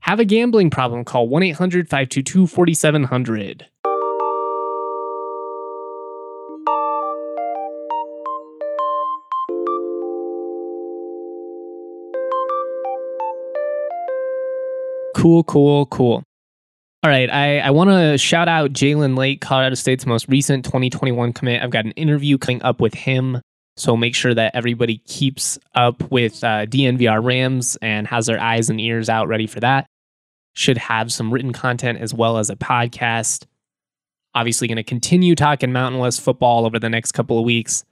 Have 0.00 0.20
a 0.20 0.24
gambling 0.24 0.70
problem? 0.70 1.04
Call 1.04 1.28
1 1.28 1.42
800 1.42 1.88
522 1.88 2.46
4700. 2.46 3.66
Cool, 15.24 15.42
cool, 15.44 15.86
cool. 15.86 16.22
All 17.02 17.10
right, 17.10 17.30
I, 17.30 17.60
I 17.60 17.70
want 17.70 17.88
to 17.88 18.18
shout 18.18 18.46
out 18.46 18.74
Jalen 18.74 19.16
Lake, 19.16 19.40
Colorado 19.40 19.74
State's 19.74 20.04
most 20.04 20.28
recent 20.28 20.66
2021 20.66 21.32
commit. 21.32 21.62
I've 21.62 21.70
got 21.70 21.86
an 21.86 21.92
interview 21.92 22.36
coming 22.36 22.62
up 22.62 22.78
with 22.78 22.92
him. 22.92 23.40
So 23.78 23.96
make 23.96 24.14
sure 24.14 24.34
that 24.34 24.54
everybody 24.54 24.98
keeps 25.06 25.58
up 25.74 26.10
with 26.12 26.44
uh, 26.44 26.66
DNVR 26.66 27.24
Rams 27.24 27.78
and 27.80 28.06
has 28.06 28.26
their 28.26 28.38
eyes 28.38 28.68
and 28.68 28.78
ears 28.78 29.08
out 29.08 29.26
ready 29.26 29.46
for 29.46 29.60
that. 29.60 29.86
Should 30.52 30.76
have 30.76 31.10
some 31.10 31.32
written 31.32 31.54
content 31.54 32.00
as 32.00 32.12
well 32.12 32.36
as 32.36 32.50
a 32.50 32.56
podcast. 32.56 33.46
Obviously, 34.34 34.68
going 34.68 34.76
to 34.76 34.82
continue 34.82 35.34
talking 35.34 35.72
Mountain 35.72 36.00
West 36.02 36.20
football 36.20 36.66
over 36.66 36.78
the 36.78 36.90
next 36.90 37.12
couple 37.12 37.38
of 37.38 37.46
weeks. 37.46 37.82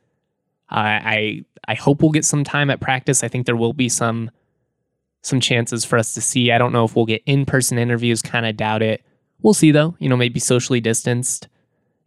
Uh, 0.70 1.00
I 1.02 1.44
I 1.66 1.76
hope 1.76 2.02
we'll 2.02 2.10
get 2.10 2.26
some 2.26 2.44
time 2.44 2.68
at 2.68 2.78
practice. 2.78 3.24
I 3.24 3.28
think 3.28 3.46
there 3.46 3.56
will 3.56 3.72
be 3.72 3.88
some 3.88 4.30
some 5.22 5.40
chances 5.40 5.84
for 5.84 5.98
us 5.98 6.14
to 6.14 6.20
see. 6.20 6.52
I 6.52 6.58
don't 6.58 6.72
know 6.72 6.84
if 6.84 6.94
we'll 6.94 7.06
get 7.06 7.22
in 7.26 7.46
person 7.46 7.78
interviews, 7.78 8.20
kind 8.22 8.44
of 8.44 8.56
doubt 8.56 8.82
it. 8.82 9.02
We'll 9.40 9.54
see 9.54 9.70
though, 9.70 9.96
you 9.98 10.08
know, 10.08 10.16
maybe 10.16 10.40
socially 10.40 10.80
distanced. 10.80 11.48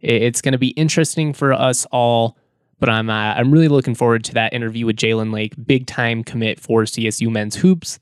It's 0.00 0.42
going 0.42 0.52
to 0.52 0.58
be 0.58 0.68
interesting 0.68 1.32
for 1.32 1.52
us 1.52 1.86
all, 1.90 2.36
but 2.78 2.88
I'm 2.88 3.10
uh, 3.10 3.34
I'm 3.34 3.50
really 3.50 3.68
looking 3.68 3.94
forward 3.94 4.24
to 4.24 4.34
that 4.34 4.52
interview 4.52 4.86
with 4.86 4.96
Jalen 4.96 5.32
Lake, 5.32 5.54
big 5.66 5.86
time 5.86 6.22
commit 6.22 6.60
for 6.60 6.82
CSU 6.82 7.30
men's 7.30 7.56
hoops. 7.56 7.98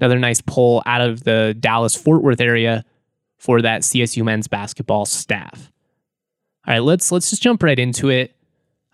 Another 0.00 0.18
nice 0.18 0.40
pull 0.40 0.82
out 0.86 1.02
of 1.02 1.24
the 1.24 1.54
Dallas 1.60 1.94
Fort 1.94 2.22
Worth 2.22 2.40
area 2.40 2.84
for 3.38 3.60
that 3.62 3.82
CSU 3.82 4.24
men's 4.24 4.48
basketball 4.48 5.04
staff. 5.04 5.70
All 6.66 6.74
right, 6.74 6.82
let's 6.82 7.12
let's 7.12 7.28
just 7.30 7.42
jump 7.42 7.62
right 7.62 7.78
into 7.78 8.08
it. 8.08 8.34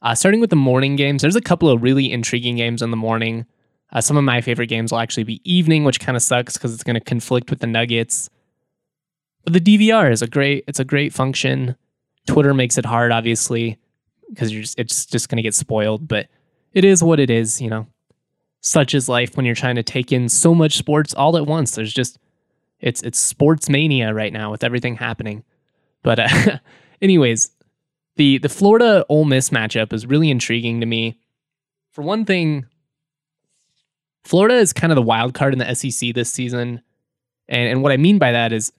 Uh, 0.03 0.15
starting 0.15 0.41
with 0.41 0.50
the 0.50 0.57
morning 0.57 0.97
games, 0.97 1.23
there's 1.23 1.37
a 1.37 1.41
couple 1.41 1.69
of 1.69 1.83
really 1.83 2.11
intriguing 2.11 2.57
games 2.57 2.83
in 2.83 2.91
the 2.91 2.97
morning. 2.97 3.47
Uh, 3.92 4.00
some 4.00 4.16
of 4.16 4.25
my 4.25 4.40
favorite 4.40 4.68
games 4.68 4.92
will 4.92 5.00
actually 5.00 5.25
be 5.25 5.40
evening, 5.44 5.85
which 5.85 6.00
kind 6.00 6.16
of 6.16 6.23
sucks 6.23 6.54
because 6.54 6.73
it's 6.73 6.85
going 6.85 6.94
to 6.94 7.00
conflict 7.00 7.50
with 7.50 7.61
the 7.61 7.66
Nuggets. 7.66 8.30
But 9.44 9.52
the 9.52 9.61
DVR 9.61 10.12
is 10.12 10.23
a 10.23 10.26
great 10.26 10.64
it's 10.66 10.80
a 10.80 10.85
great 10.85 11.12
function. 11.12 11.76
Twitter 12.26 12.54
makes 12.54 12.78
it 12.78 12.85
hard, 12.85 13.11
obviously, 13.11 13.78
because 14.28 14.52
you're 14.52 14.62
just, 14.62 14.78
it's 14.78 15.06
just 15.06 15.28
going 15.28 15.38
to 15.38 15.42
get 15.42 15.54
spoiled. 15.54 16.06
But 16.06 16.28
it 16.73 16.85
is 16.85 17.02
what 17.02 17.18
it 17.18 17.30
is, 17.30 17.61
you 17.61 17.70
know. 17.70 17.87
Such 18.61 18.94
is 18.94 19.09
life 19.09 19.37
when 19.37 19.47
you're 19.47 19.54
trying 19.54 19.76
to 19.76 19.82
take 19.82 20.12
in 20.12 20.28
so 20.28 20.54
much 20.54 20.76
sports 20.76 21.14
all 21.14 21.37
at 21.37 21.47
once. 21.47 21.75
There's 21.75 21.92
just 21.92 22.18
it's 22.80 23.02
it's 23.02 23.18
sports 23.18 23.68
mania 23.68 24.12
right 24.12 24.32
now 24.32 24.50
with 24.50 24.62
everything 24.62 24.97
happening. 24.97 25.44
But 26.02 26.20
uh, 26.20 26.59
anyways, 27.02 27.50
the 28.16 28.38
the 28.38 28.49
Florida 28.49 29.04
Ole 29.09 29.25
Miss 29.25 29.50
matchup 29.50 29.92
is 29.92 30.06
really 30.06 30.30
intriguing 30.30 30.80
to 30.80 30.87
me. 30.87 31.18
For 31.90 32.02
one 32.02 32.25
thing, 32.25 32.66
Florida 34.25 34.57
is 34.57 34.73
kind 34.73 34.93
of 34.93 34.97
the 34.97 35.03
wild 35.03 35.35
card 35.35 35.53
in 35.53 35.59
the 35.59 35.75
SEC 35.75 36.15
this 36.15 36.33
season. 36.33 36.83
And, 37.49 37.69
and 37.69 37.83
what 37.83 37.93
I 37.93 37.97
mean 37.97 38.19
by 38.19 38.33
that 38.33 38.53
is 38.53 38.73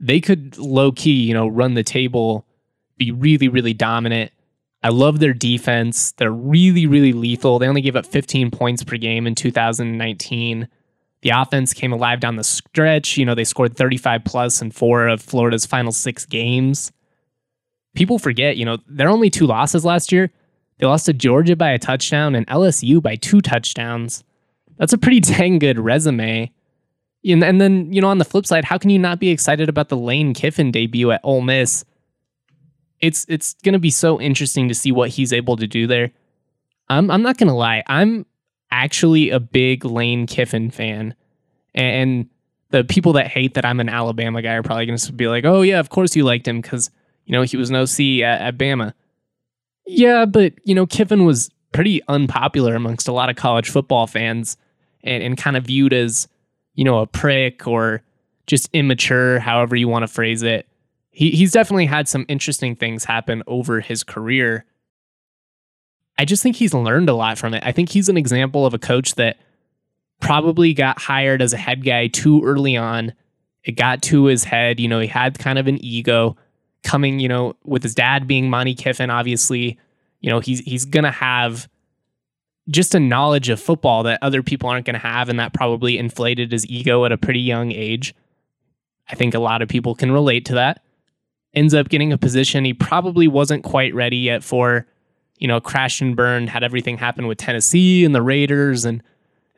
they 0.00 0.20
could 0.20 0.58
low 0.58 0.92
key, 0.92 1.22
you 1.22 1.34
know, 1.34 1.48
run 1.48 1.74
the 1.74 1.82
table, 1.82 2.46
be 2.96 3.10
really, 3.10 3.48
really 3.48 3.74
dominant. 3.74 4.32
I 4.82 4.90
love 4.90 5.18
their 5.18 5.32
defense. 5.32 6.12
They're 6.12 6.30
really, 6.30 6.86
really 6.86 7.14
lethal. 7.14 7.58
They 7.58 7.68
only 7.68 7.80
gave 7.80 7.96
up 7.96 8.04
15 8.04 8.50
points 8.50 8.84
per 8.84 8.98
game 8.98 9.26
in 9.26 9.34
2019. 9.34 10.68
The 11.22 11.30
offense 11.30 11.72
came 11.72 11.92
alive 11.92 12.20
down 12.20 12.36
the 12.36 12.44
stretch. 12.44 13.16
You 13.16 13.24
know, 13.24 13.34
they 13.34 13.44
scored 13.44 13.76
35 13.76 14.24
plus 14.24 14.60
in 14.60 14.70
four 14.72 15.08
of 15.08 15.22
Florida's 15.22 15.64
final 15.64 15.90
six 15.90 16.26
games. 16.26 16.92
People 17.94 18.18
forget, 18.18 18.58
you 18.58 18.66
know, 18.66 18.76
their 18.86 19.08
only 19.08 19.30
two 19.30 19.46
losses 19.46 19.86
last 19.86 20.12
year. 20.12 20.30
They 20.78 20.86
lost 20.86 21.06
to 21.06 21.14
Georgia 21.14 21.56
by 21.56 21.70
a 21.70 21.78
touchdown 21.78 22.34
and 22.34 22.46
LSU 22.48 23.00
by 23.00 23.16
two 23.16 23.40
touchdowns 23.40 24.22
that's 24.78 24.92
a 24.92 24.98
pretty 24.98 25.20
dang 25.20 25.58
good 25.58 25.78
resume. 25.78 26.50
And, 27.26 27.42
and 27.42 27.60
then, 27.60 27.92
you 27.92 28.00
know, 28.00 28.08
on 28.08 28.18
the 28.18 28.24
flip 28.24 28.46
side, 28.46 28.64
how 28.64 28.76
can 28.76 28.90
you 28.90 28.98
not 28.98 29.18
be 29.18 29.30
excited 29.30 29.68
about 29.68 29.88
the 29.88 29.96
Lane 29.96 30.34
Kiffin 30.34 30.70
debut 30.70 31.10
at 31.10 31.20
Ole 31.24 31.40
Miss? 31.40 31.84
It's 33.00 33.26
it's 33.28 33.54
going 33.64 33.72
to 33.72 33.78
be 33.78 33.90
so 33.90 34.20
interesting 34.20 34.68
to 34.68 34.74
see 34.74 34.92
what 34.92 35.10
he's 35.10 35.32
able 35.32 35.56
to 35.56 35.66
do 35.66 35.86
there. 35.86 36.10
I'm 36.88 37.10
I'm 37.10 37.22
not 37.22 37.38
going 37.38 37.48
to 37.48 37.54
lie. 37.54 37.82
I'm 37.86 38.26
actually 38.70 39.30
a 39.30 39.40
big 39.40 39.84
Lane 39.84 40.26
Kiffin 40.26 40.70
fan. 40.70 41.14
And 41.74 42.28
the 42.70 42.84
people 42.84 43.12
that 43.14 43.26
hate 43.26 43.54
that 43.54 43.64
I'm 43.64 43.80
an 43.80 43.88
Alabama 43.88 44.42
guy 44.42 44.54
are 44.54 44.62
probably 44.62 44.86
going 44.86 44.98
to 44.98 45.12
be 45.12 45.28
like, 45.28 45.44
"Oh 45.44 45.62
yeah, 45.62 45.80
of 45.80 45.90
course 45.90 46.14
you 46.14 46.24
liked 46.24 46.46
him 46.46 46.62
cuz 46.62 46.90
you 47.26 47.32
know, 47.32 47.42
he 47.42 47.56
was 47.56 47.70
an 47.70 47.76
OC 47.76 48.22
at, 48.22 48.40
at 48.40 48.58
Bama." 48.58 48.92
Yeah, 49.86 50.24
but 50.24 50.54
you 50.64 50.74
know, 50.74 50.86
Kiffin 50.86 51.24
was 51.24 51.50
pretty 51.72 52.00
unpopular 52.08 52.74
amongst 52.74 53.08
a 53.08 53.12
lot 53.12 53.28
of 53.28 53.36
college 53.36 53.68
football 53.68 54.06
fans 54.06 54.56
and, 55.04 55.22
and 55.22 55.36
kind 55.36 55.56
of 55.56 55.64
viewed 55.64 55.92
as, 55.92 56.26
you 56.74 56.84
know, 56.84 56.98
a 56.98 57.06
prick 57.06 57.68
or 57.68 58.02
just 58.46 58.68
immature, 58.72 59.38
however 59.38 59.76
you 59.76 59.86
want 59.86 60.02
to 60.02 60.08
phrase 60.12 60.42
it. 60.42 60.66
He, 61.10 61.30
he's 61.30 61.52
definitely 61.52 61.86
had 61.86 62.08
some 62.08 62.26
interesting 62.28 62.74
things 62.74 63.04
happen 63.04 63.44
over 63.46 63.80
his 63.80 64.02
career. 64.02 64.64
I 66.18 66.24
just 66.24 66.42
think 66.42 66.56
he's 66.56 66.74
learned 66.74 67.08
a 67.08 67.14
lot 67.14 67.38
from 67.38 67.54
it. 67.54 67.62
I 67.64 67.72
think 67.72 67.90
he's 67.90 68.08
an 68.08 68.16
example 68.16 68.66
of 68.66 68.74
a 68.74 68.78
coach 68.78 69.14
that 69.14 69.38
probably 70.20 70.74
got 70.74 71.00
hired 71.00 71.42
as 71.42 71.52
a 71.52 71.56
head 71.56 71.84
guy 71.84 72.08
too 72.08 72.42
early 72.42 72.76
on. 72.76 73.12
It 73.64 73.72
got 73.72 74.02
to 74.02 74.24
his 74.24 74.44
head. 74.44 74.80
You 74.80 74.88
know, 74.88 75.00
he 75.00 75.06
had 75.06 75.38
kind 75.38 75.58
of 75.58 75.66
an 75.66 75.82
ego 75.84 76.36
coming, 76.82 77.18
you 77.18 77.28
know, 77.28 77.56
with 77.64 77.82
his 77.82 77.94
dad 77.94 78.26
being 78.26 78.50
Monte 78.50 78.74
Kiffin, 78.74 79.10
obviously. 79.10 79.78
You 80.20 80.30
know, 80.30 80.40
he's 80.40 80.60
he's 80.60 80.84
gonna 80.84 81.10
have 81.10 81.68
just 82.70 82.94
a 82.94 83.00
knowledge 83.00 83.48
of 83.48 83.60
football 83.60 84.02
that 84.04 84.18
other 84.22 84.42
people 84.42 84.68
aren't 84.68 84.86
going 84.86 84.94
to 84.94 85.06
have, 85.06 85.28
and 85.28 85.38
that 85.38 85.52
probably 85.52 85.98
inflated 85.98 86.52
his 86.52 86.66
ego 86.66 87.04
at 87.04 87.12
a 87.12 87.18
pretty 87.18 87.40
young 87.40 87.72
age. 87.72 88.14
I 89.08 89.14
think 89.14 89.34
a 89.34 89.38
lot 89.38 89.62
of 89.62 89.68
people 89.68 89.94
can 89.94 90.12
relate 90.12 90.46
to 90.46 90.54
that. 90.54 90.82
Ends 91.52 91.74
up 91.74 91.88
getting 91.88 92.12
a 92.12 92.18
position 92.18 92.64
he 92.64 92.74
probably 92.74 93.28
wasn't 93.28 93.64
quite 93.64 93.94
ready 93.94 94.16
yet 94.16 94.42
for. 94.42 94.86
You 95.38 95.48
know, 95.48 95.60
crashed 95.60 96.00
and 96.00 96.16
burned, 96.16 96.48
had 96.48 96.62
everything 96.62 96.96
happen 96.96 97.26
with 97.26 97.38
Tennessee 97.38 98.04
and 98.04 98.14
the 98.14 98.22
Raiders 98.22 98.84
and 98.84 99.02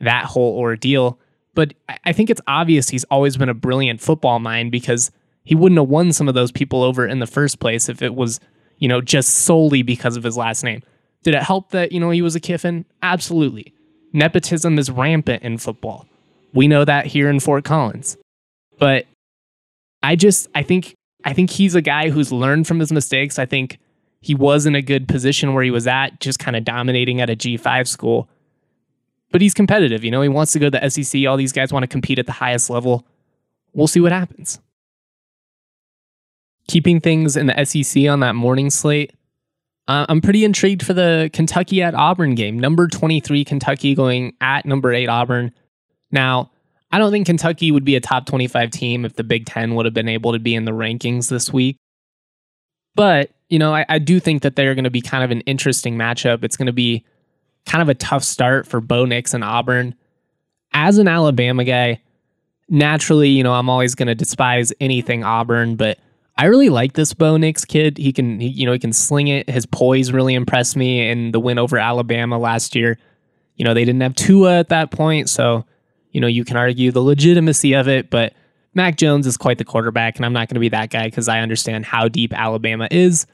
that 0.00 0.25
whole 0.25 0.58
ordeal. 0.58 1.18
But 1.54 1.75
I 2.04 2.12
think 2.12 2.28
it's 2.28 2.40
obvious 2.46 2.88
he's 2.88 3.04
always 3.04 3.36
been 3.36 3.48
a 3.48 3.54
brilliant 3.54 4.00
football 4.00 4.38
mind 4.38 4.72
because 4.72 5.10
he 5.44 5.54
wouldn't 5.54 5.78
have 5.78 5.88
won 5.88 6.12
some 6.12 6.28
of 6.28 6.34
those 6.34 6.50
people 6.50 6.82
over 6.82 7.06
in 7.06 7.18
the 7.20 7.26
first 7.26 7.60
place 7.60 7.88
if 7.88 8.02
it 8.02 8.14
was, 8.14 8.40
you 8.78 8.88
know, 8.88 9.00
just 9.00 9.30
solely 9.30 9.82
because 9.82 10.16
of 10.16 10.25
his 10.25 10.36
last 10.36 10.64
name. 10.64 10.82
Did 11.26 11.35
it 11.35 11.42
help 11.42 11.71
that, 11.71 11.90
you 11.90 11.99
know, 11.99 12.11
he 12.11 12.23
was 12.23 12.37
a 12.37 12.40
Kiffin? 12.40 12.85
Absolutely. 13.02 13.75
Nepotism 14.12 14.78
is 14.78 14.92
rampant 14.92 15.42
in 15.42 15.59
football. 15.59 16.06
We 16.54 16.68
know 16.68 16.85
that 16.85 17.06
here 17.06 17.28
in 17.28 17.40
Fort 17.40 17.64
Collins. 17.64 18.16
But 18.78 19.06
I 20.04 20.14
just 20.14 20.47
I 20.54 20.62
think 20.62 20.95
I 21.25 21.33
think 21.33 21.50
he's 21.50 21.75
a 21.75 21.83
guy 21.83 22.11
who's 22.11 22.30
learned 22.30 22.68
from 22.68 22.78
his 22.78 22.92
mistakes. 22.92 23.40
I 23.40 23.45
think 23.45 23.80
he 24.21 24.37
was 24.37 24.66
in 24.66 24.76
a 24.76 24.80
good 24.80 25.09
position 25.09 25.52
where 25.52 25.64
he 25.64 25.73
was 25.73 25.88
at, 25.88 26.21
just 26.21 26.38
kind 26.38 26.54
of 26.54 26.62
dominating 26.62 27.21
at 27.21 27.28
a 27.28 27.35
G5 27.35 27.88
school. 27.88 28.28
But 29.33 29.40
he's 29.40 29.52
competitive, 29.52 30.04
you 30.04 30.12
know, 30.12 30.23
he 30.23 30.28
wants 30.28 30.52
to 30.52 30.61
go 30.61 30.71
to 30.71 30.78
the 30.78 30.88
SEC. 30.88 31.26
All 31.26 31.37
these 31.37 31.52
guys 31.52 31.73
want 31.73 31.83
to 31.83 31.88
compete 31.88 32.21
at 32.21 32.26
the 32.26 32.33
highest 32.33 32.71
level. 32.71 33.04
We'll 33.73 33.88
see 33.88 33.99
what 33.99 34.12
happens. 34.12 34.61
Keeping 36.68 37.00
things 37.00 37.37
in 37.37 37.49
the 37.49 37.64
SEC 37.64 38.06
on 38.06 38.21
that 38.21 38.37
morning 38.37 38.71
slate, 38.71 39.12
uh, 39.88 40.06
I'm 40.08 40.20
pretty 40.20 40.44
intrigued 40.44 40.84
for 40.84 40.94
the 40.94 41.30
Kentucky 41.32 41.82
at 41.82 41.94
Auburn 41.94 42.34
game. 42.34 42.58
Number 42.58 42.88
23 42.88 43.44
Kentucky 43.44 43.94
going 43.94 44.34
at 44.40 44.66
number 44.66 44.92
8 44.92 45.08
Auburn. 45.08 45.52
Now, 46.10 46.50
I 46.90 46.98
don't 46.98 47.12
think 47.12 47.26
Kentucky 47.26 47.70
would 47.70 47.84
be 47.84 47.96
a 47.96 48.00
top 48.00 48.26
25 48.26 48.70
team 48.70 49.04
if 49.04 49.14
the 49.14 49.24
Big 49.24 49.46
Ten 49.46 49.74
would 49.74 49.84
have 49.84 49.94
been 49.94 50.08
able 50.08 50.32
to 50.32 50.38
be 50.38 50.54
in 50.54 50.64
the 50.64 50.72
rankings 50.72 51.28
this 51.28 51.52
week. 51.52 51.76
But, 52.94 53.30
you 53.48 53.58
know, 53.58 53.74
I, 53.74 53.84
I 53.88 53.98
do 53.98 54.18
think 54.18 54.42
that 54.42 54.56
they're 54.56 54.74
going 54.74 54.84
to 54.84 54.90
be 54.90 55.02
kind 55.02 55.22
of 55.22 55.30
an 55.30 55.42
interesting 55.42 55.96
matchup. 55.96 56.42
It's 56.42 56.56
going 56.56 56.66
to 56.66 56.72
be 56.72 57.04
kind 57.66 57.82
of 57.82 57.88
a 57.88 57.94
tough 57.94 58.24
start 58.24 58.66
for 58.66 58.80
Bo 58.80 59.04
Nix 59.04 59.34
and 59.34 59.44
Auburn. 59.44 59.94
As 60.72 60.98
an 60.98 61.06
Alabama 61.06 61.64
guy, 61.64 62.00
naturally, 62.68 63.28
you 63.28 63.42
know, 63.42 63.52
I'm 63.52 63.68
always 63.68 63.94
going 63.94 64.08
to 64.08 64.14
despise 64.14 64.72
anything 64.80 65.24
Auburn, 65.24 65.76
but 65.76 65.98
I 66.38 66.46
really 66.46 66.68
like 66.68 66.92
this 66.92 67.14
Bo 67.14 67.36
Nix 67.36 67.64
kid. 67.64 67.96
He 67.96 68.12
can, 68.12 68.40
he, 68.40 68.48
you 68.48 68.66
know, 68.66 68.72
he 68.72 68.78
can 68.78 68.92
sling 68.92 69.28
it. 69.28 69.48
His 69.48 69.64
poise 69.64 70.12
really 70.12 70.34
impressed 70.34 70.76
me 70.76 71.08
in 71.08 71.32
the 71.32 71.40
win 71.40 71.58
over 71.58 71.78
Alabama 71.78 72.38
last 72.38 72.74
year. 72.74 72.98
You 73.56 73.64
know, 73.64 73.72
they 73.72 73.84
didn't 73.84 74.02
have 74.02 74.14
Tua 74.14 74.58
at 74.58 74.68
that 74.68 74.90
point, 74.90 75.30
so 75.30 75.64
you 76.12 76.20
know 76.20 76.26
you 76.26 76.44
can 76.44 76.56
argue 76.56 76.92
the 76.92 77.00
legitimacy 77.00 77.74
of 77.74 77.88
it. 77.88 78.10
But 78.10 78.34
Mac 78.74 78.98
Jones 78.98 79.26
is 79.26 79.38
quite 79.38 79.56
the 79.56 79.64
quarterback, 79.64 80.16
and 80.16 80.26
I'm 80.26 80.34
not 80.34 80.48
going 80.48 80.56
to 80.56 80.60
be 80.60 80.68
that 80.68 80.90
guy 80.90 81.06
because 81.06 81.28
I 81.28 81.40
understand 81.40 81.86
how 81.86 82.08
deep 82.08 82.34
Alabama 82.34 82.86
is. 82.90 83.26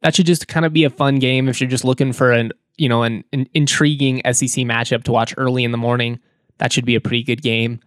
That 0.00 0.14
should 0.14 0.24
just 0.24 0.48
kind 0.48 0.64
of 0.64 0.72
be 0.72 0.84
a 0.84 0.90
fun 0.90 1.18
game 1.18 1.46
if 1.46 1.60
you're 1.60 1.68
just 1.68 1.84
looking 1.84 2.14
for 2.14 2.32
an, 2.32 2.52
you 2.78 2.88
know, 2.88 3.02
an, 3.02 3.22
an 3.34 3.46
intriguing 3.52 4.22
SEC 4.24 4.64
matchup 4.64 5.04
to 5.04 5.12
watch 5.12 5.34
early 5.36 5.62
in 5.62 5.72
the 5.72 5.78
morning. 5.78 6.18
That 6.56 6.72
should 6.72 6.86
be 6.86 6.94
a 6.94 7.00
pretty 7.02 7.22
good 7.22 7.42
game. 7.42 7.80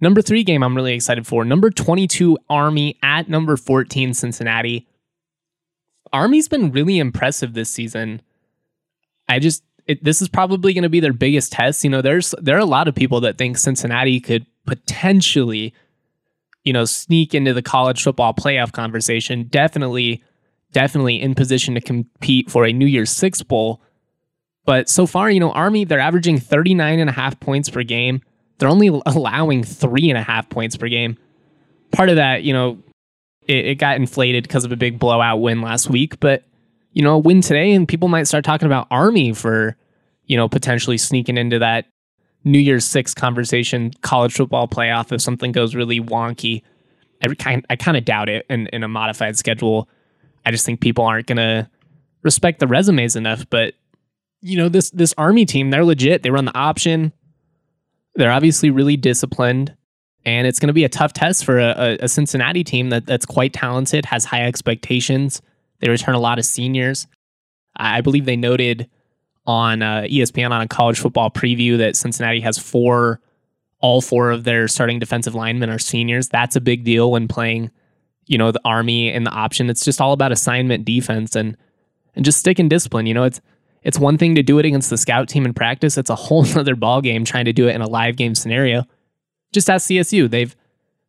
Number 0.00 0.22
three 0.22 0.44
game 0.44 0.62
I'm 0.62 0.76
really 0.76 0.94
excited 0.94 1.26
for. 1.26 1.44
Number 1.44 1.70
22 1.70 2.38
Army 2.48 2.98
at 3.02 3.28
number 3.28 3.56
14 3.56 4.14
Cincinnati. 4.14 4.86
Army's 6.12 6.48
been 6.48 6.70
really 6.70 6.98
impressive 6.98 7.54
this 7.54 7.70
season. 7.70 8.22
I 9.28 9.38
just 9.38 9.62
it, 9.86 10.04
this 10.04 10.22
is 10.22 10.28
probably 10.28 10.72
going 10.74 10.82
to 10.82 10.88
be 10.88 11.00
their 11.00 11.12
biggest 11.12 11.52
test. 11.52 11.82
You 11.82 11.90
know, 11.90 12.02
there's 12.02 12.34
there 12.40 12.56
are 12.56 12.60
a 12.60 12.66
lot 12.66 12.88
of 12.88 12.94
people 12.94 13.20
that 13.22 13.38
think 13.38 13.58
Cincinnati 13.58 14.20
could 14.20 14.46
potentially, 14.66 15.74
you 16.62 16.72
know, 16.72 16.84
sneak 16.84 17.34
into 17.34 17.54
the 17.54 17.62
college 17.62 18.02
football 18.02 18.34
playoff 18.34 18.72
conversation. 18.72 19.44
Definitely, 19.44 20.22
definitely 20.72 21.20
in 21.20 21.34
position 21.34 21.74
to 21.74 21.80
compete 21.80 22.50
for 22.50 22.66
a 22.66 22.72
New 22.72 22.86
Year's 22.86 23.10
Six 23.10 23.42
bowl. 23.42 23.80
But 24.66 24.90
so 24.90 25.06
far, 25.06 25.30
you 25.30 25.40
know, 25.40 25.52
Army, 25.52 25.84
they're 25.84 25.98
averaging 25.98 26.38
39 26.38 26.98
and 26.98 27.08
a 27.08 27.12
half 27.14 27.40
points 27.40 27.70
per 27.70 27.82
game. 27.82 28.20
They're 28.58 28.68
only 28.68 28.88
allowing 29.06 29.64
three 29.64 30.08
and 30.10 30.18
a 30.18 30.22
half 30.22 30.48
points 30.48 30.76
per 30.76 30.88
game. 30.88 31.16
Part 31.92 32.10
of 32.10 32.16
that, 32.16 32.42
you 32.42 32.52
know, 32.52 32.78
it, 33.46 33.66
it 33.66 33.74
got 33.76 33.96
inflated 33.96 34.44
because 34.44 34.64
of 34.64 34.72
a 34.72 34.76
big 34.76 34.98
blowout 34.98 35.40
win 35.40 35.62
last 35.62 35.88
week, 35.88 36.20
but 36.20 36.44
you 36.92 37.02
know, 37.02 37.14
a 37.14 37.18
win 37.18 37.40
today, 37.40 37.72
and 37.72 37.86
people 37.86 38.08
might 38.08 38.26
start 38.26 38.44
talking 38.44 38.66
about 38.66 38.88
Army 38.90 39.32
for, 39.32 39.76
you 40.26 40.36
know, 40.36 40.48
potentially 40.48 40.98
sneaking 40.98 41.36
into 41.36 41.58
that 41.58 41.86
New 42.44 42.58
Year's 42.58 42.84
Six 42.84 43.14
conversation, 43.14 43.92
college 44.02 44.34
football 44.34 44.66
playoff, 44.66 45.12
if 45.12 45.20
something 45.20 45.52
goes 45.52 45.74
really 45.74 46.00
wonky. 46.00 46.62
I 47.22 47.32
kind 47.34 47.64
I 47.68 47.76
kind 47.76 47.96
of 47.96 48.04
doubt 48.04 48.28
it 48.28 48.46
in, 48.48 48.68
in 48.68 48.82
a 48.82 48.88
modified 48.88 49.36
schedule. 49.36 49.88
I 50.46 50.50
just 50.50 50.64
think 50.64 50.80
people 50.80 51.04
aren't 51.04 51.26
gonna 51.26 51.70
respect 52.22 52.60
the 52.60 52.66
resumes 52.66 53.16
enough. 53.16 53.48
But 53.50 53.74
you 54.40 54.56
know, 54.56 54.68
this 54.68 54.90
this 54.90 55.14
army 55.18 55.44
team, 55.44 55.70
they're 55.70 55.84
legit. 55.84 56.22
They 56.22 56.30
run 56.30 56.44
the 56.44 56.56
option. 56.56 57.12
They're 58.18 58.32
obviously 58.32 58.70
really 58.70 58.96
disciplined. 58.96 59.74
And 60.26 60.46
it's 60.46 60.58
going 60.58 60.66
to 60.66 60.74
be 60.74 60.84
a 60.84 60.88
tough 60.88 61.12
test 61.12 61.44
for 61.44 61.58
a, 61.60 61.96
a, 62.00 62.08
Cincinnati 62.08 62.64
team 62.64 62.90
that, 62.90 63.06
that's 63.06 63.24
quite 63.24 63.52
talented, 63.52 64.04
has 64.04 64.24
high 64.24 64.44
expectations. 64.44 65.40
They 65.78 65.88
return 65.88 66.16
a 66.16 66.20
lot 66.20 66.40
of 66.40 66.44
seniors. 66.44 67.06
I 67.76 68.00
believe 68.00 68.24
they 68.24 68.36
noted 68.36 68.90
on 69.46 69.82
uh, 69.82 70.02
ESPN 70.02 70.50
on 70.50 70.60
a 70.60 70.66
college 70.66 70.98
football 70.98 71.30
preview 71.30 71.78
that 71.78 71.94
Cincinnati 71.94 72.40
has 72.40 72.58
four, 72.58 73.20
all 73.80 74.00
four 74.00 74.32
of 74.32 74.42
their 74.42 74.66
starting 74.66 74.98
defensive 74.98 75.36
linemen 75.36 75.70
are 75.70 75.78
seniors. 75.78 76.28
That's 76.28 76.56
a 76.56 76.60
big 76.60 76.82
deal 76.82 77.12
when 77.12 77.28
playing, 77.28 77.70
you 78.26 78.36
know, 78.36 78.50
the 78.50 78.60
Army 78.64 79.12
and 79.12 79.24
the 79.24 79.30
option. 79.30 79.70
It's 79.70 79.84
just 79.84 80.00
all 80.00 80.12
about 80.12 80.32
assignment 80.32 80.84
defense 80.84 81.36
and 81.36 81.56
and 82.16 82.24
just 82.24 82.40
stick 82.40 82.58
and 82.58 82.68
discipline. 82.68 83.06
You 83.06 83.14
know, 83.14 83.22
it's 83.22 83.40
it's 83.82 83.98
one 83.98 84.18
thing 84.18 84.34
to 84.34 84.42
do 84.42 84.58
it 84.58 84.64
against 84.64 84.90
the 84.90 84.98
scout 84.98 85.28
team 85.28 85.44
in 85.44 85.54
practice. 85.54 85.96
It's 85.96 86.10
a 86.10 86.14
whole 86.14 86.46
other 86.56 86.76
ball 86.76 87.00
game 87.00 87.24
trying 87.24 87.44
to 87.46 87.52
do 87.52 87.68
it 87.68 87.74
in 87.74 87.80
a 87.80 87.88
live 87.88 88.16
game 88.16 88.34
scenario. 88.34 88.84
Just 89.52 89.70
ask 89.70 89.88
CSU. 89.88 90.28
They've 90.28 90.54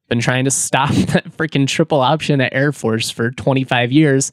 been 0.08 0.20
trying 0.20 0.46
to 0.46 0.52
stop 0.52 0.90
that 0.94 1.26
freaking 1.38 1.68
triple 1.68 2.02
option 2.02 2.42
at 2.42 2.54
Air 2.54 2.72
Force 2.72 3.10
for 3.10 3.32
25 3.32 3.92
years 3.92 4.32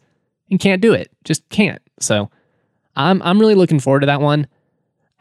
and 0.50 0.60
can't 0.60 0.82
do 0.82 0.92
it. 0.92 1.10
Just 1.24 1.48
can't. 1.48 1.82
So 2.00 2.30
I'm 2.94 3.22
I'm 3.22 3.38
really 3.38 3.54
looking 3.54 3.80
forward 3.80 4.00
to 4.00 4.06
that 4.06 4.20
one. 4.20 4.46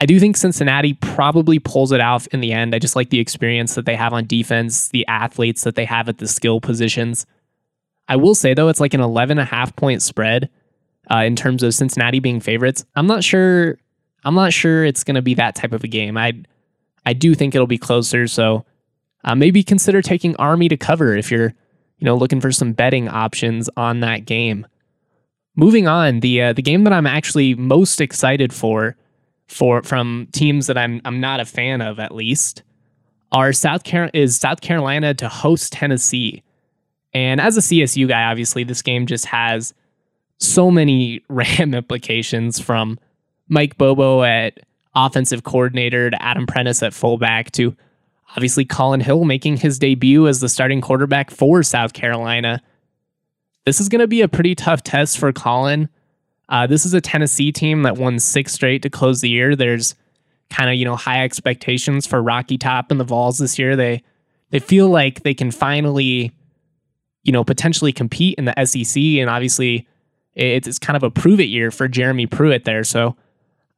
I 0.01 0.05
do 0.05 0.19
think 0.19 0.35
Cincinnati 0.35 0.93
probably 0.93 1.57
pulls 1.57 1.93
it 1.93 2.01
off 2.01 2.27
in 2.27 2.41
the 2.41 2.51
end. 2.51 2.75
I 2.75 2.79
just 2.79 2.97
like 2.97 3.09
the 3.09 3.19
experience 3.19 3.75
that 3.75 3.85
they 3.85 3.95
have 3.95 4.11
on 4.11 4.27
defense, 4.27 4.89
the 4.89 5.07
athletes 5.07 5.63
that 5.63 5.75
they 5.75 5.85
have 5.85 6.09
at 6.09 6.17
the 6.17 6.27
skill 6.27 6.59
positions. 6.59 7.25
I 8.07 8.17
will 8.17 8.35
say 8.35 8.53
though, 8.53 8.67
it's 8.67 8.81
like 8.81 8.93
an 8.93 9.01
11 9.01 9.39
and 9.39 9.47
a 9.47 9.49
half 9.49 9.75
point 9.75 10.01
spread 10.01 10.49
uh, 11.11 11.17
in 11.17 11.35
terms 11.35 11.63
of 11.63 11.73
Cincinnati 11.73 12.19
being 12.19 12.39
favorites. 12.39 12.85
I'm 12.95 13.07
not 13.07 13.23
sure. 13.23 13.77
I'm 14.23 14.35
not 14.35 14.53
sure 14.53 14.83
it's 14.83 15.03
going 15.03 15.15
to 15.15 15.21
be 15.21 15.35
that 15.35 15.55
type 15.55 15.71
of 15.71 15.83
a 15.83 15.87
game. 15.87 16.17
I 16.17 16.33
I 17.05 17.13
do 17.13 17.35
think 17.35 17.53
it'll 17.53 17.67
be 17.67 17.77
closer. 17.77 18.27
So 18.27 18.65
uh, 19.23 19.35
maybe 19.35 19.63
consider 19.63 20.01
taking 20.01 20.35
Army 20.37 20.67
to 20.69 20.77
cover 20.77 21.15
if 21.15 21.31
you're 21.31 21.53
you 21.97 22.05
know 22.05 22.15
looking 22.15 22.41
for 22.41 22.51
some 22.51 22.73
betting 22.73 23.07
options 23.07 23.69
on 23.77 23.99
that 24.01 24.25
game. 24.25 24.65
Moving 25.55 25.87
on, 25.87 26.19
the 26.19 26.41
uh, 26.41 26.53
the 26.53 26.61
game 26.61 26.83
that 26.83 26.93
I'm 26.93 27.07
actually 27.07 27.55
most 27.55 28.01
excited 28.01 28.51
for, 28.53 28.97
for 29.47 29.81
from 29.83 30.27
teams 30.31 30.67
that 30.67 30.77
I'm 30.77 31.01
I'm 31.05 31.19
not 31.19 31.39
a 31.39 31.45
fan 31.45 31.81
of 31.81 31.99
at 31.99 32.13
least, 32.13 32.63
are 33.31 33.53
South 33.53 33.83
Car- 33.83 34.11
is 34.13 34.37
South 34.37 34.61
Carolina 34.61 35.13
to 35.13 35.29
host 35.29 35.73
Tennessee. 35.73 36.43
And 37.13 37.39
as 37.39 37.55
a 37.55 37.61
CSU 37.61 38.09
guy, 38.09 38.23
obviously 38.23 38.65
this 38.65 38.81
game 38.81 39.05
just 39.05 39.25
has 39.27 39.73
so 40.39 40.71
many 40.71 41.21
ram 41.29 41.73
implications 41.73 42.59
from 42.59 42.99
Mike 43.47 43.77
Bobo 43.77 44.23
at 44.23 44.59
offensive 44.95 45.43
coordinator 45.43 46.09
to 46.09 46.21
Adam 46.21 46.47
Prentice 46.47 46.81
at 46.81 46.93
fullback 46.93 47.51
to 47.51 47.75
obviously 48.31 48.65
Collin 48.65 49.01
Hill 49.01 49.25
making 49.25 49.57
his 49.57 49.77
debut 49.77 50.27
as 50.27 50.39
the 50.39 50.49
starting 50.49 50.81
quarterback 50.81 51.29
for 51.31 51.63
South 51.63 51.93
Carolina 51.93 52.61
this 53.65 53.81
is 53.81 53.89
going 53.89 53.99
to 53.99 54.07
be 54.07 54.21
a 54.21 54.27
pretty 54.27 54.55
tough 54.55 54.83
test 54.83 55.17
for 55.17 55.33
Collin. 55.33 55.89
Uh, 56.47 56.67
this 56.67 56.85
is 56.85 56.93
a 56.93 57.01
Tennessee 57.01 57.51
team 57.51 57.81
that 57.83 57.97
won 57.97 58.19
six 58.19 58.53
straight 58.53 58.83
to 58.83 58.89
close 58.89 59.21
the 59.21 59.29
year. 59.29 59.55
There's 59.55 59.95
kind 60.51 60.69
of 60.69 60.75
you 60.75 60.85
know 60.85 60.95
high 60.95 61.23
expectations 61.23 62.05
for 62.05 62.21
Rocky 62.21 62.57
Top 62.57 62.91
and 62.91 62.99
the 62.99 63.03
Vols 63.03 63.39
this 63.39 63.57
year. 63.57 63.75
They 63.75 64.03
they 64.51 64.59
feel 64.59 64.87
like 64.87 65.23
they 65.23 65.33
can 65.33 65.49
finally 65.49 66.31
you 67.23 67.31
know 67.31 67.43
potentially 67.43 67.91
compete 67.91 68.37
in 68.37 68.45
the 68.45 68.65
SEC, 68.65 69.01
and 69.01 69.29
obviously 69.29 69.87
it's, 70.35 70.67
it's 70.67 70.79
kind 70.79 70.97
of 70.97 71.03
a 71.03 71.09
prove 71.09 71.39
it 71.39 71.45
year 71.45 71.71
for 71.71 71.87
Jeremy 71.87 72.27
Pruitt 72.27 72.65
there. 72.65 72.83
So 72.83 73.15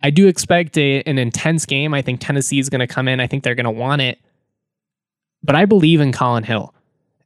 I 0.01 0.09
do 0.09 0.27
expect 0.27 0.77
a, 0.77 1.01
an 1.03 1.17
intense 1.17 1.65
game. 1.65 1.93
I 1.93 2.01
think 2.01 2.19
Tennessee 2.19 2.59
is 2.59 2.69
going 2.69 2.79
to 2.79 2.87
come 2.87 3.07
in. 3.07 3.19
I 3.19 3.27
think 3.27 3.43
they're 3.43 3.55
going 3.55 3.65
to 3.65 3.71
want 3.71 4.01
it, 4.01 4.19
but 5.43 5.55
I 5.55 5.65
believe 5.65 6.01
in 6.01 6.11
Collin 6.11 6.43
Hill. 6.43 6.73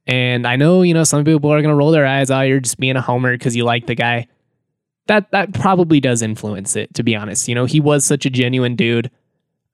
And 0.06 0.46
I 0.46 0.56
know, 0.56 0.82
you 0.82 0.94
know, 0.94 1.04
some 1.04 1.24
people 1.24 1.52
are 1.52 1.62
going 1.62 1.72
to 1.72 1.76
roll 1.76 1.92
their 1.92 2.06
eyes, 2.06 2.30
oh, 2.30 2.40
you're 2.40 2.60
just 2.60 2.78
being 2.78 2.96
a 2.96 3.00
homer 3.00 3.32
because 3.32 3.54
you 3.54 3.64
like 3.64 3.86
the 3.86 3.94
guy. 3.94 4.26
That 5.06 5.30
that 5.32 5.52
probably 5.52 6.00
does 6.00 6.22
influence 6.22 6.76
it, 6.76 6.94
to 6.94 7.02
be 7.02 7.14
honest. 7.16 7.48
You 7.48 7.54
know, 7.54 7.64
he 7.64 7.80
was 7.80 8.04
such 8.04 8.24
a 8.24 8.30
genuine 8.30 8.76
dude. 8.76 9.10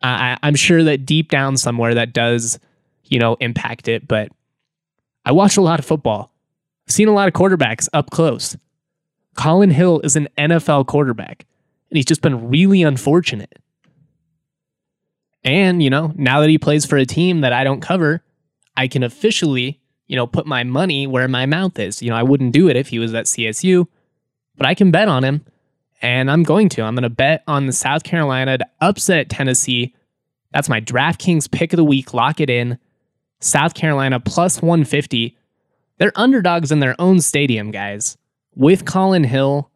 I, 0.02 0.38
I'm 0.42 0.54
sure 0.54 0.82
that 0.84 1.06
deep 1.06 1.30
down 1.30 1.56
somewhere 1.56 1.94
that 1.94 2.12
does, 2.12 2.58
you 3.04 3.18
know, 3.18 3.36
impact 3.40 3.88
it. 3.88 4.06
But 4.06 4.30
I 5.24 5.32
watch 5.32 5.56
a 5.56 5.60
lot 5.60 5.78
of 5.78 5.84
football. 5.84 6.32
I've 6.86 6.92
seen 6.92 7.08
a 7.08 7.12
lot 7.12 7.28
of 7.28 7.34
quarterbacks 7.34 7.88
up 7.92 8.10
close. 8.10 8.56
Collin 9.38 9.70
Hill 9.70 10.00
is 10.04 10.16
an 10.16 10.28
NFL 10.36 10.86
quarterback, 10.86 11.46
and 11.90 11.96
he's 11.96 12.04
just 12.04 12.20
been 12.20 12.50
really 12.50 12.82
unfortunate. 12.82 13.58
And, 15.44 15.82
you 15.82 15.88
know, 15.88 16.12
now 16.16 16.40
that 16.40 16.50
he 16.50 16.58
plays 16.58 16.84
for 16.84 16.98
a 16.98 17.06
team 17.06 17.40
that 17.40 17.54
I 17.54 17.64
don't 17.64 17.80
cover, 17.80 18.22
I 18.76 18.88
can 18.88 19.02
officially 19.02 19.80
you 20.08 20.16
know, 20.16 20.26
put 20.26 20.46
my 20.46 20.64
money 20.64 21.06
where 21.06 21.28
my 21.28 21.46
mouth 21.46 21.78
is. 21.78 22.02
You 22.02 22.10
know, 22.10 22.16
I 22.16 22.22
wouldn't 22.22 22.52
do 22.52 22.68
it 22.68 22.76
if 22.76 22.88
he 22.88 22.98
was 22.98 23.14
at 23.14 23.26
CSU, 23.26 23.86
but 24.56 24.66
I 24.66 24.74
can 24.74 24.90
bet 24.90 25.08
on 25.08 25.22
him 25.22 25.44
and 26.02 26.30
I'm 26.30 26.42
going 26.42 26.68
to. 26.70 26.82
I'm 26.82 26.94
going 26.94 27.02
to 27.02 27.10
bet 27.10 27.44
on 27.46 27.66
the 27.66 27.72
South 27.72 28.02
Carolina 28.02 28.58
to 28.58 28.66
upset 28.80 29.28
Tennessee. 29.28 29.94
That's 30.52 30.68
my 30.68 30.80
DraftKings 30.80 31.50
pick 31.50 31.72
of 31.72 31.76
the 31.76 31.84
week. 31.84 32.14
Lock 32.14 32.40
it 32.40 32.50
in. 32.50 32.78
South 33.40 33.74
Carolina 33.74 34.18
plus 34.18 34.62
150. 34.62 35.36
They're 35.98 36.12
underdogs 36.16 36.72
in 36.72 36.80
their 36.80 36.96
own 36.98 37.20
stadium, 37.20 37.70
guys. 37.70 38.16
With 38.58 38.84
Collin 38.84 39.22
Hill, 39.22 39.70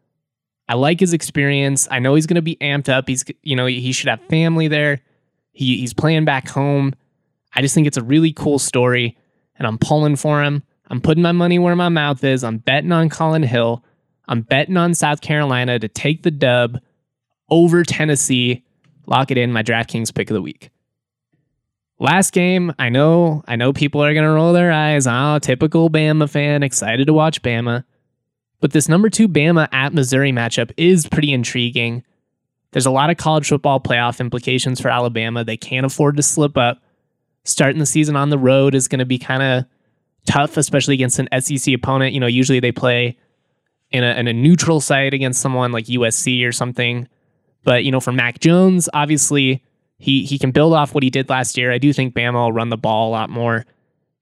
I 0.69 0.75
like 0.75 0.99
his 0.99 1.13
experience. 1.13 1.87
I 1.89 2.01
know 2.01 2.17
he's 2.17 2.27
going 2.27 2.35
to 2.35 2.43
be 2.43 2.57
amped 2.57 2.89
up. 2.89 3.07
He's, 3.07 3.25
you 3.45 3.55
know, 3.55 3.67
he 3.67 3.93
should 3.93 4.09
have 4.09 4.21
family 4.23 4.67
there. 4.67 5.03
He, 5.53 5.79
he's 5.79 5.95
playing 5.95 6.25
back 6.25 6.49
home. 6.49 6.93
I 7.55 7.63
just 7.63 7.77
think 7.77 7.87
it's 7.87 7.97
a 7.97 8.03
really 8.03 8.33
cool 8.33 8.59
story 8.59 9.17
and 9.57 9.69
I'm 9.69 9.79
pulling 9.79 10.17
for 10.17 10.43
him. 10.43 10.65
I'm 10.89 11.01
putting 11.01 11.23
my 11.23 11.31
money 11.31 11.61
where 11.61 11.77
my 11.77 11.91
mouth 11.91 12.25
is. 12.25 12.43
I'm 12.43 12.59
betting 12.59 12.91
on 12.91 13.09
Collin 13.09 13.45
Hill. 13.45 13.85
I'm 14.27 14.41
betting 14.41 14.77
on 14.77 14.95
South 14.95 15.21
Carolina 15.21 15.79
to 15.79 15.87
take 15.87 16.25
the 16.25 16.33
dub 16.33 16.81
over 17.51 17.85
Tennessee. 17.85 18.65
Lock 19.07 19.31
it 19.31 19.39
in, 19.39 19.53
my 19.53 19.63
DraftKings 19.63 20.13
pick 20.13 20.29
of 20.29 20.35
the 20.35 20.43
week. 20.43 20.71
Last 22.01 22.33
game, 22.33 22.75
I 22.81 22.89
know, 22.89 23.45
I 23.47 23.55
know 23.55 23.73
people 23.73 24.03
are 24.03 24.13
gonna 24.13 24.33
roll 24.33 24.53
their 24.53 24.73
eyes. 24.73 25.07
Oh, 25.07 25.39
typical 25.41 25.89
Bama 25.89 26.29
fan, 26.29 26.65
excited 26.65 27.07
to 27.07 27.13
watch 27.13 27.43
Bama. 27.43 27.85
But 28.63 28.71
this 28.71 28.89
number 28.89 29.11
two 29.11 29.29
Bama 29.29 29.69
at 29.73 29.93
Missouri 29.93 30.33
matchup 30.33 30.71
is 30.79 31.07
pretty 31.07 31.33
intriguing. 31.33 32.05
There's 32.71 32.87
a 32.87 32.91
lot 32.91 33.11
of 33.11 33.19
college 33.19 33.49
football 33.49 33.81
playoff 33.81 34.21
implications 34.21 34.81
for 34.81 34.89
Alabama. 34.89 35.45
They 35.45 35.59
can't 35.59 35.85
afford 35.85 36.17
to 36.17 36.23
slip 36.23 36.57
up 36.57 36.81
starting 37.45 37.81
the 37.81 37.87
season 37.87 38.15
on 38.15 38.31
the 38.31 38.39
road 38.39 38.75
is 38.75 38.87
going 38.87 39.01
to 39.01 39.05
be 39.05 39.19
kind 39.19 39.43
of 39.43 39.65
tough, 40.27 40.57
especially 40.57 40.95
against 40.95 41.19
an 41.19 41.29
SEC 41.41 41.75
opponent. 41.75 42.15
You 42.15 42.21
know, 42.21 42.29
usually 42.29 42.61
they 42.61 42.71
play 42.71 43.19
in 43.91 44.05
a, 44.05 44.15
in 44.15 44.29
a 44.29 44.33
neutral 44.33 44.81
site 44.81 45.13
against 45.13 45.41
someone 45.41 45.73
like 45.73 45.87
USC 45.87 46.47
or 46.47 46.53
something. 46.53 47.09
But, 47.65 47.85
you 47.85 47.91
know, 47.91 47.99
for 47.99 48.13
Mac 48.13 48.39
Jones, 48.39 48.89
obviously 48.95 49.63
he, 49.99 50.25
he 50.25 50.39
can 50.39 50.53
build 50.53 50.73
off 50.73 50.95
what 50.95 51.03
he 51.03 51.11
did 51.11 51.29
last 51.29 51.59
year. 51.59 51.73
I 51.73 51.79
do 51.79 51.93
think 51.93 52.15
Bama 52.15 52.35
will 52.35 52.53
run 52.53 52.71
the 52.71 52.77
ball 52.77 53.09
a 53.09 53.11
lot 53.11 53.29
more. 53.29 53.67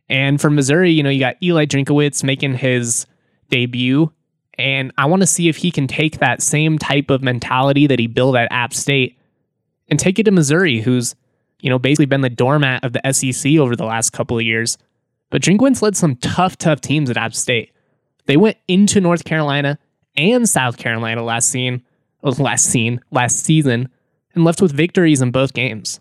And 0.08 0.40
for 0.40 0.50
Missouri, 0.50 0.90
you 0.90 1.02
know, 1.02 1.10
you 1.10 1.20
got 1.20 1.36
Eli 1.42 1.66
Drinkwitz 1.66 2.24
making 2.24 2.54
his 2.54 3.06
debut. 3.50 4.10
And 4.60 4.92
I 4.98 5.06
want 5.06 5.22
to 5.22 5.26
see 5.26 5.48
if 5.48 5.56
he 5.56 5.70
can 5.70 5.86
take 5.86 6.18
that 6.18 6.42
same 6.42 6.78
type 6.78 7.10
of 7.10 7.22
mentality 7.22 7.86
that 7.86 7.98
he 7.98 8.06
built 8.06 8.36
at 8.36 8.52
App 8.52 8.74
State 8.74 9.18
and 9.88 9.98
take 9.98 10.18
it 10.18 10.24
to 10.24 10.30
Missouri, 10.30 10.80
who's 10.80 11.16
you 11.62 11.70
know, 11.70 11.78
basically 11.78 12.06
been 12.06 12.20
the 12.20 12.30
doormat 12.30 12.84
of 12.84 12.92
the 12.92 13.12
SEC 13.12 13.56
over 13.56 13.76
the 13.76 13.84
last 13.84 14.10
couple 14.10 14.38
of 14.38 14.44
years. 14.44 14.78
But 15.30 15.42
Drinkwitz 15.42 15.82
led 15.82 15.96
some 15.96 16.16
tough, 16.16 16.56
tough 16.56 16.80
teams 16.80 17.10
at 17.10 17.16
App 17.16 17.34
State. 17.34 17.72
They 18.26 18.36
went 18.36 18.56
into 18.68 19.00
North 19.00 19.24
Carolina 19.24 19.78
and 20.16 20.48
South 20.48 20.76
Carolina 20.76 21.22
last 21.22 21.48
scene, 21.48 21.82
oh, 22.22 22.30
last 22.30 22.66
scene, 22.66 23.00
last 23.10 23.44
season, 23.44 23.88
and 24.34 24.44
left 24.44 24.60
with 24.60 24.72
victories 24.72 25.22
in 25.22 25.30
both 25.30 25.52
games. 25.52 26.00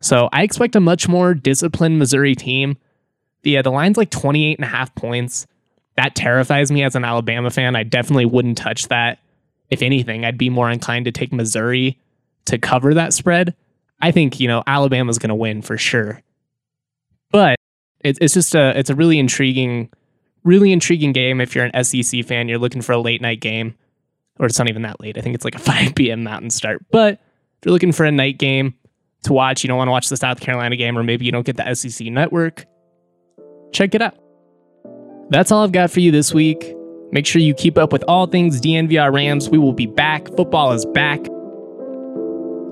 So 0.00 0.28
I 0.32 0.42
expect 0.42 0.76
a 0.76 0.80
much 0.80 1.08
more 1.08 1.34
disciplined 1.34 1.98
Missouri 1.98 2.34
team. 2.34 2.76
Yeah, 3.42 3.62
the 3.62 3.70
line's 3.70 3.96
like 3.96 4.10
28 4.10 4.58
and 4.58 4.64
a 4.64 4.68
half 4.68 4.94
points. 4.94 5.46
That 5.96 6.14
terrifies 6.14 6.72
me 6.72 6.82
as 6.82 6.94
an 6.94 7.04
Alabama 7.04 7.50
fan. 7.50 7.76
I 7.76 7.82
definitely 7.82 8.26
wouldn't 8.26 8.58
touch 8.58 8.88
that. 8.88 9.18
If 9.70 9.82
anything, 9.82 10.24
I'd 10.24 10.38
be 10.38 10.50
more 10.50 10.70
inclined 10.70 11.06
to 11.06 11.12
take 11.12 11.32
Missouri 11.32 11.98
to 12.46 12.58
cover 12.58 12.94
that 12.94 13.12
spread. 13.12 13.54
I 14.00 14.10
think 14.10 14.40
you 14.40 14.48
know 14.48 14.62
Alabama's 14.66 15.18
going 15.18 15.28
to 15.28 15.34
win 15.34 15.62
for 15.62 15.78
sure. 15.78 16.22
But 17.30 17.56
it, 18.00 18.18
it's 18.20 18.34
just 18.34 18.54
a 18.54 18.78
it's 18.78 18.90
a 18.90 18.94
really 18.94 19.18
intriguing, 19.18 19.90
really 20.44 20.72
intriguing 20.72 21.12
game. 21.12 21.40
If 21.40 21.54
you're 21.54 21.64
an 21.72 21.84
SEC 21.84 22.24
fan, 22.24 22.48
you're 22.48 22.58
looking 22.58 22.82
for 22.82 22.92
a 22.92 22.98
late 22.98 23.22
night 23.22 23.40
game, 23.40 23.74
or 24.38 24.46
it's 24.46 24.58
not 24.58 24.68
even 24.68 24.82
that 24.82 25.00
late. 25.00 25.16
I 25.16 25.20
think 25.20 25.34
it's 25.34 25.44
like 25.44 25.54
a 25.54 25.58
5 25.60 25.94
p.m. 25.94 26.22
Mountain 26.22 26.50
start. 26.50 26.84
But 26.90 27.14
if 27.14 27.66
you're 27.66 27.72
looking 27.72 27.92
for 27.92 28.04
a 28.04 28.12
night 28.12 28.38
game, 28.38 28.74
to 29.24 29.32
watch, 29.32 29.62
you 29.62 29.68
don't 29.68 29.78
want 29.78 29.88
to 29.88 29.92
watch 29.92 30.08
the 30.08 30.16
South 30.16 30.40
Carolina 30.40 30.76
game, 30.76 30.98
or 30.98 31.02
maybe 31.02 31.24
you 31.24 31.32
don't 31.32 31.46
get 31.46 31.56
the 31.56 31.74
SEC 31.74 32.08
network, 32.08 32.66
check 33.72 33.94
it 33.94 34.02
out. 34.02 34.16
That's 35.32 35.50
all 35.50 35.64
I've 35.64 35.72
got 35.72 35.90
for 35.90 36.00
you 36.00 36.10
this 36.10 36.34
week. 36.34 36.74
Make 37.10 37.24
sure 37.24 37.40
you 37.40 37.54
keep 37.54 37.78
up 37.78 37.90
with 37.90 38.04
all 38.06 38.26
things 38.26 38.60
DNVR 38.60 39.10
Rams. 39.10 39.48
We 39.48 39.56
will 39.56 39.72
be 39.72 39.86
back. 39.86 40.26
Football 40.36 40.72
is 40.72 40.84
back. 40.84 41.20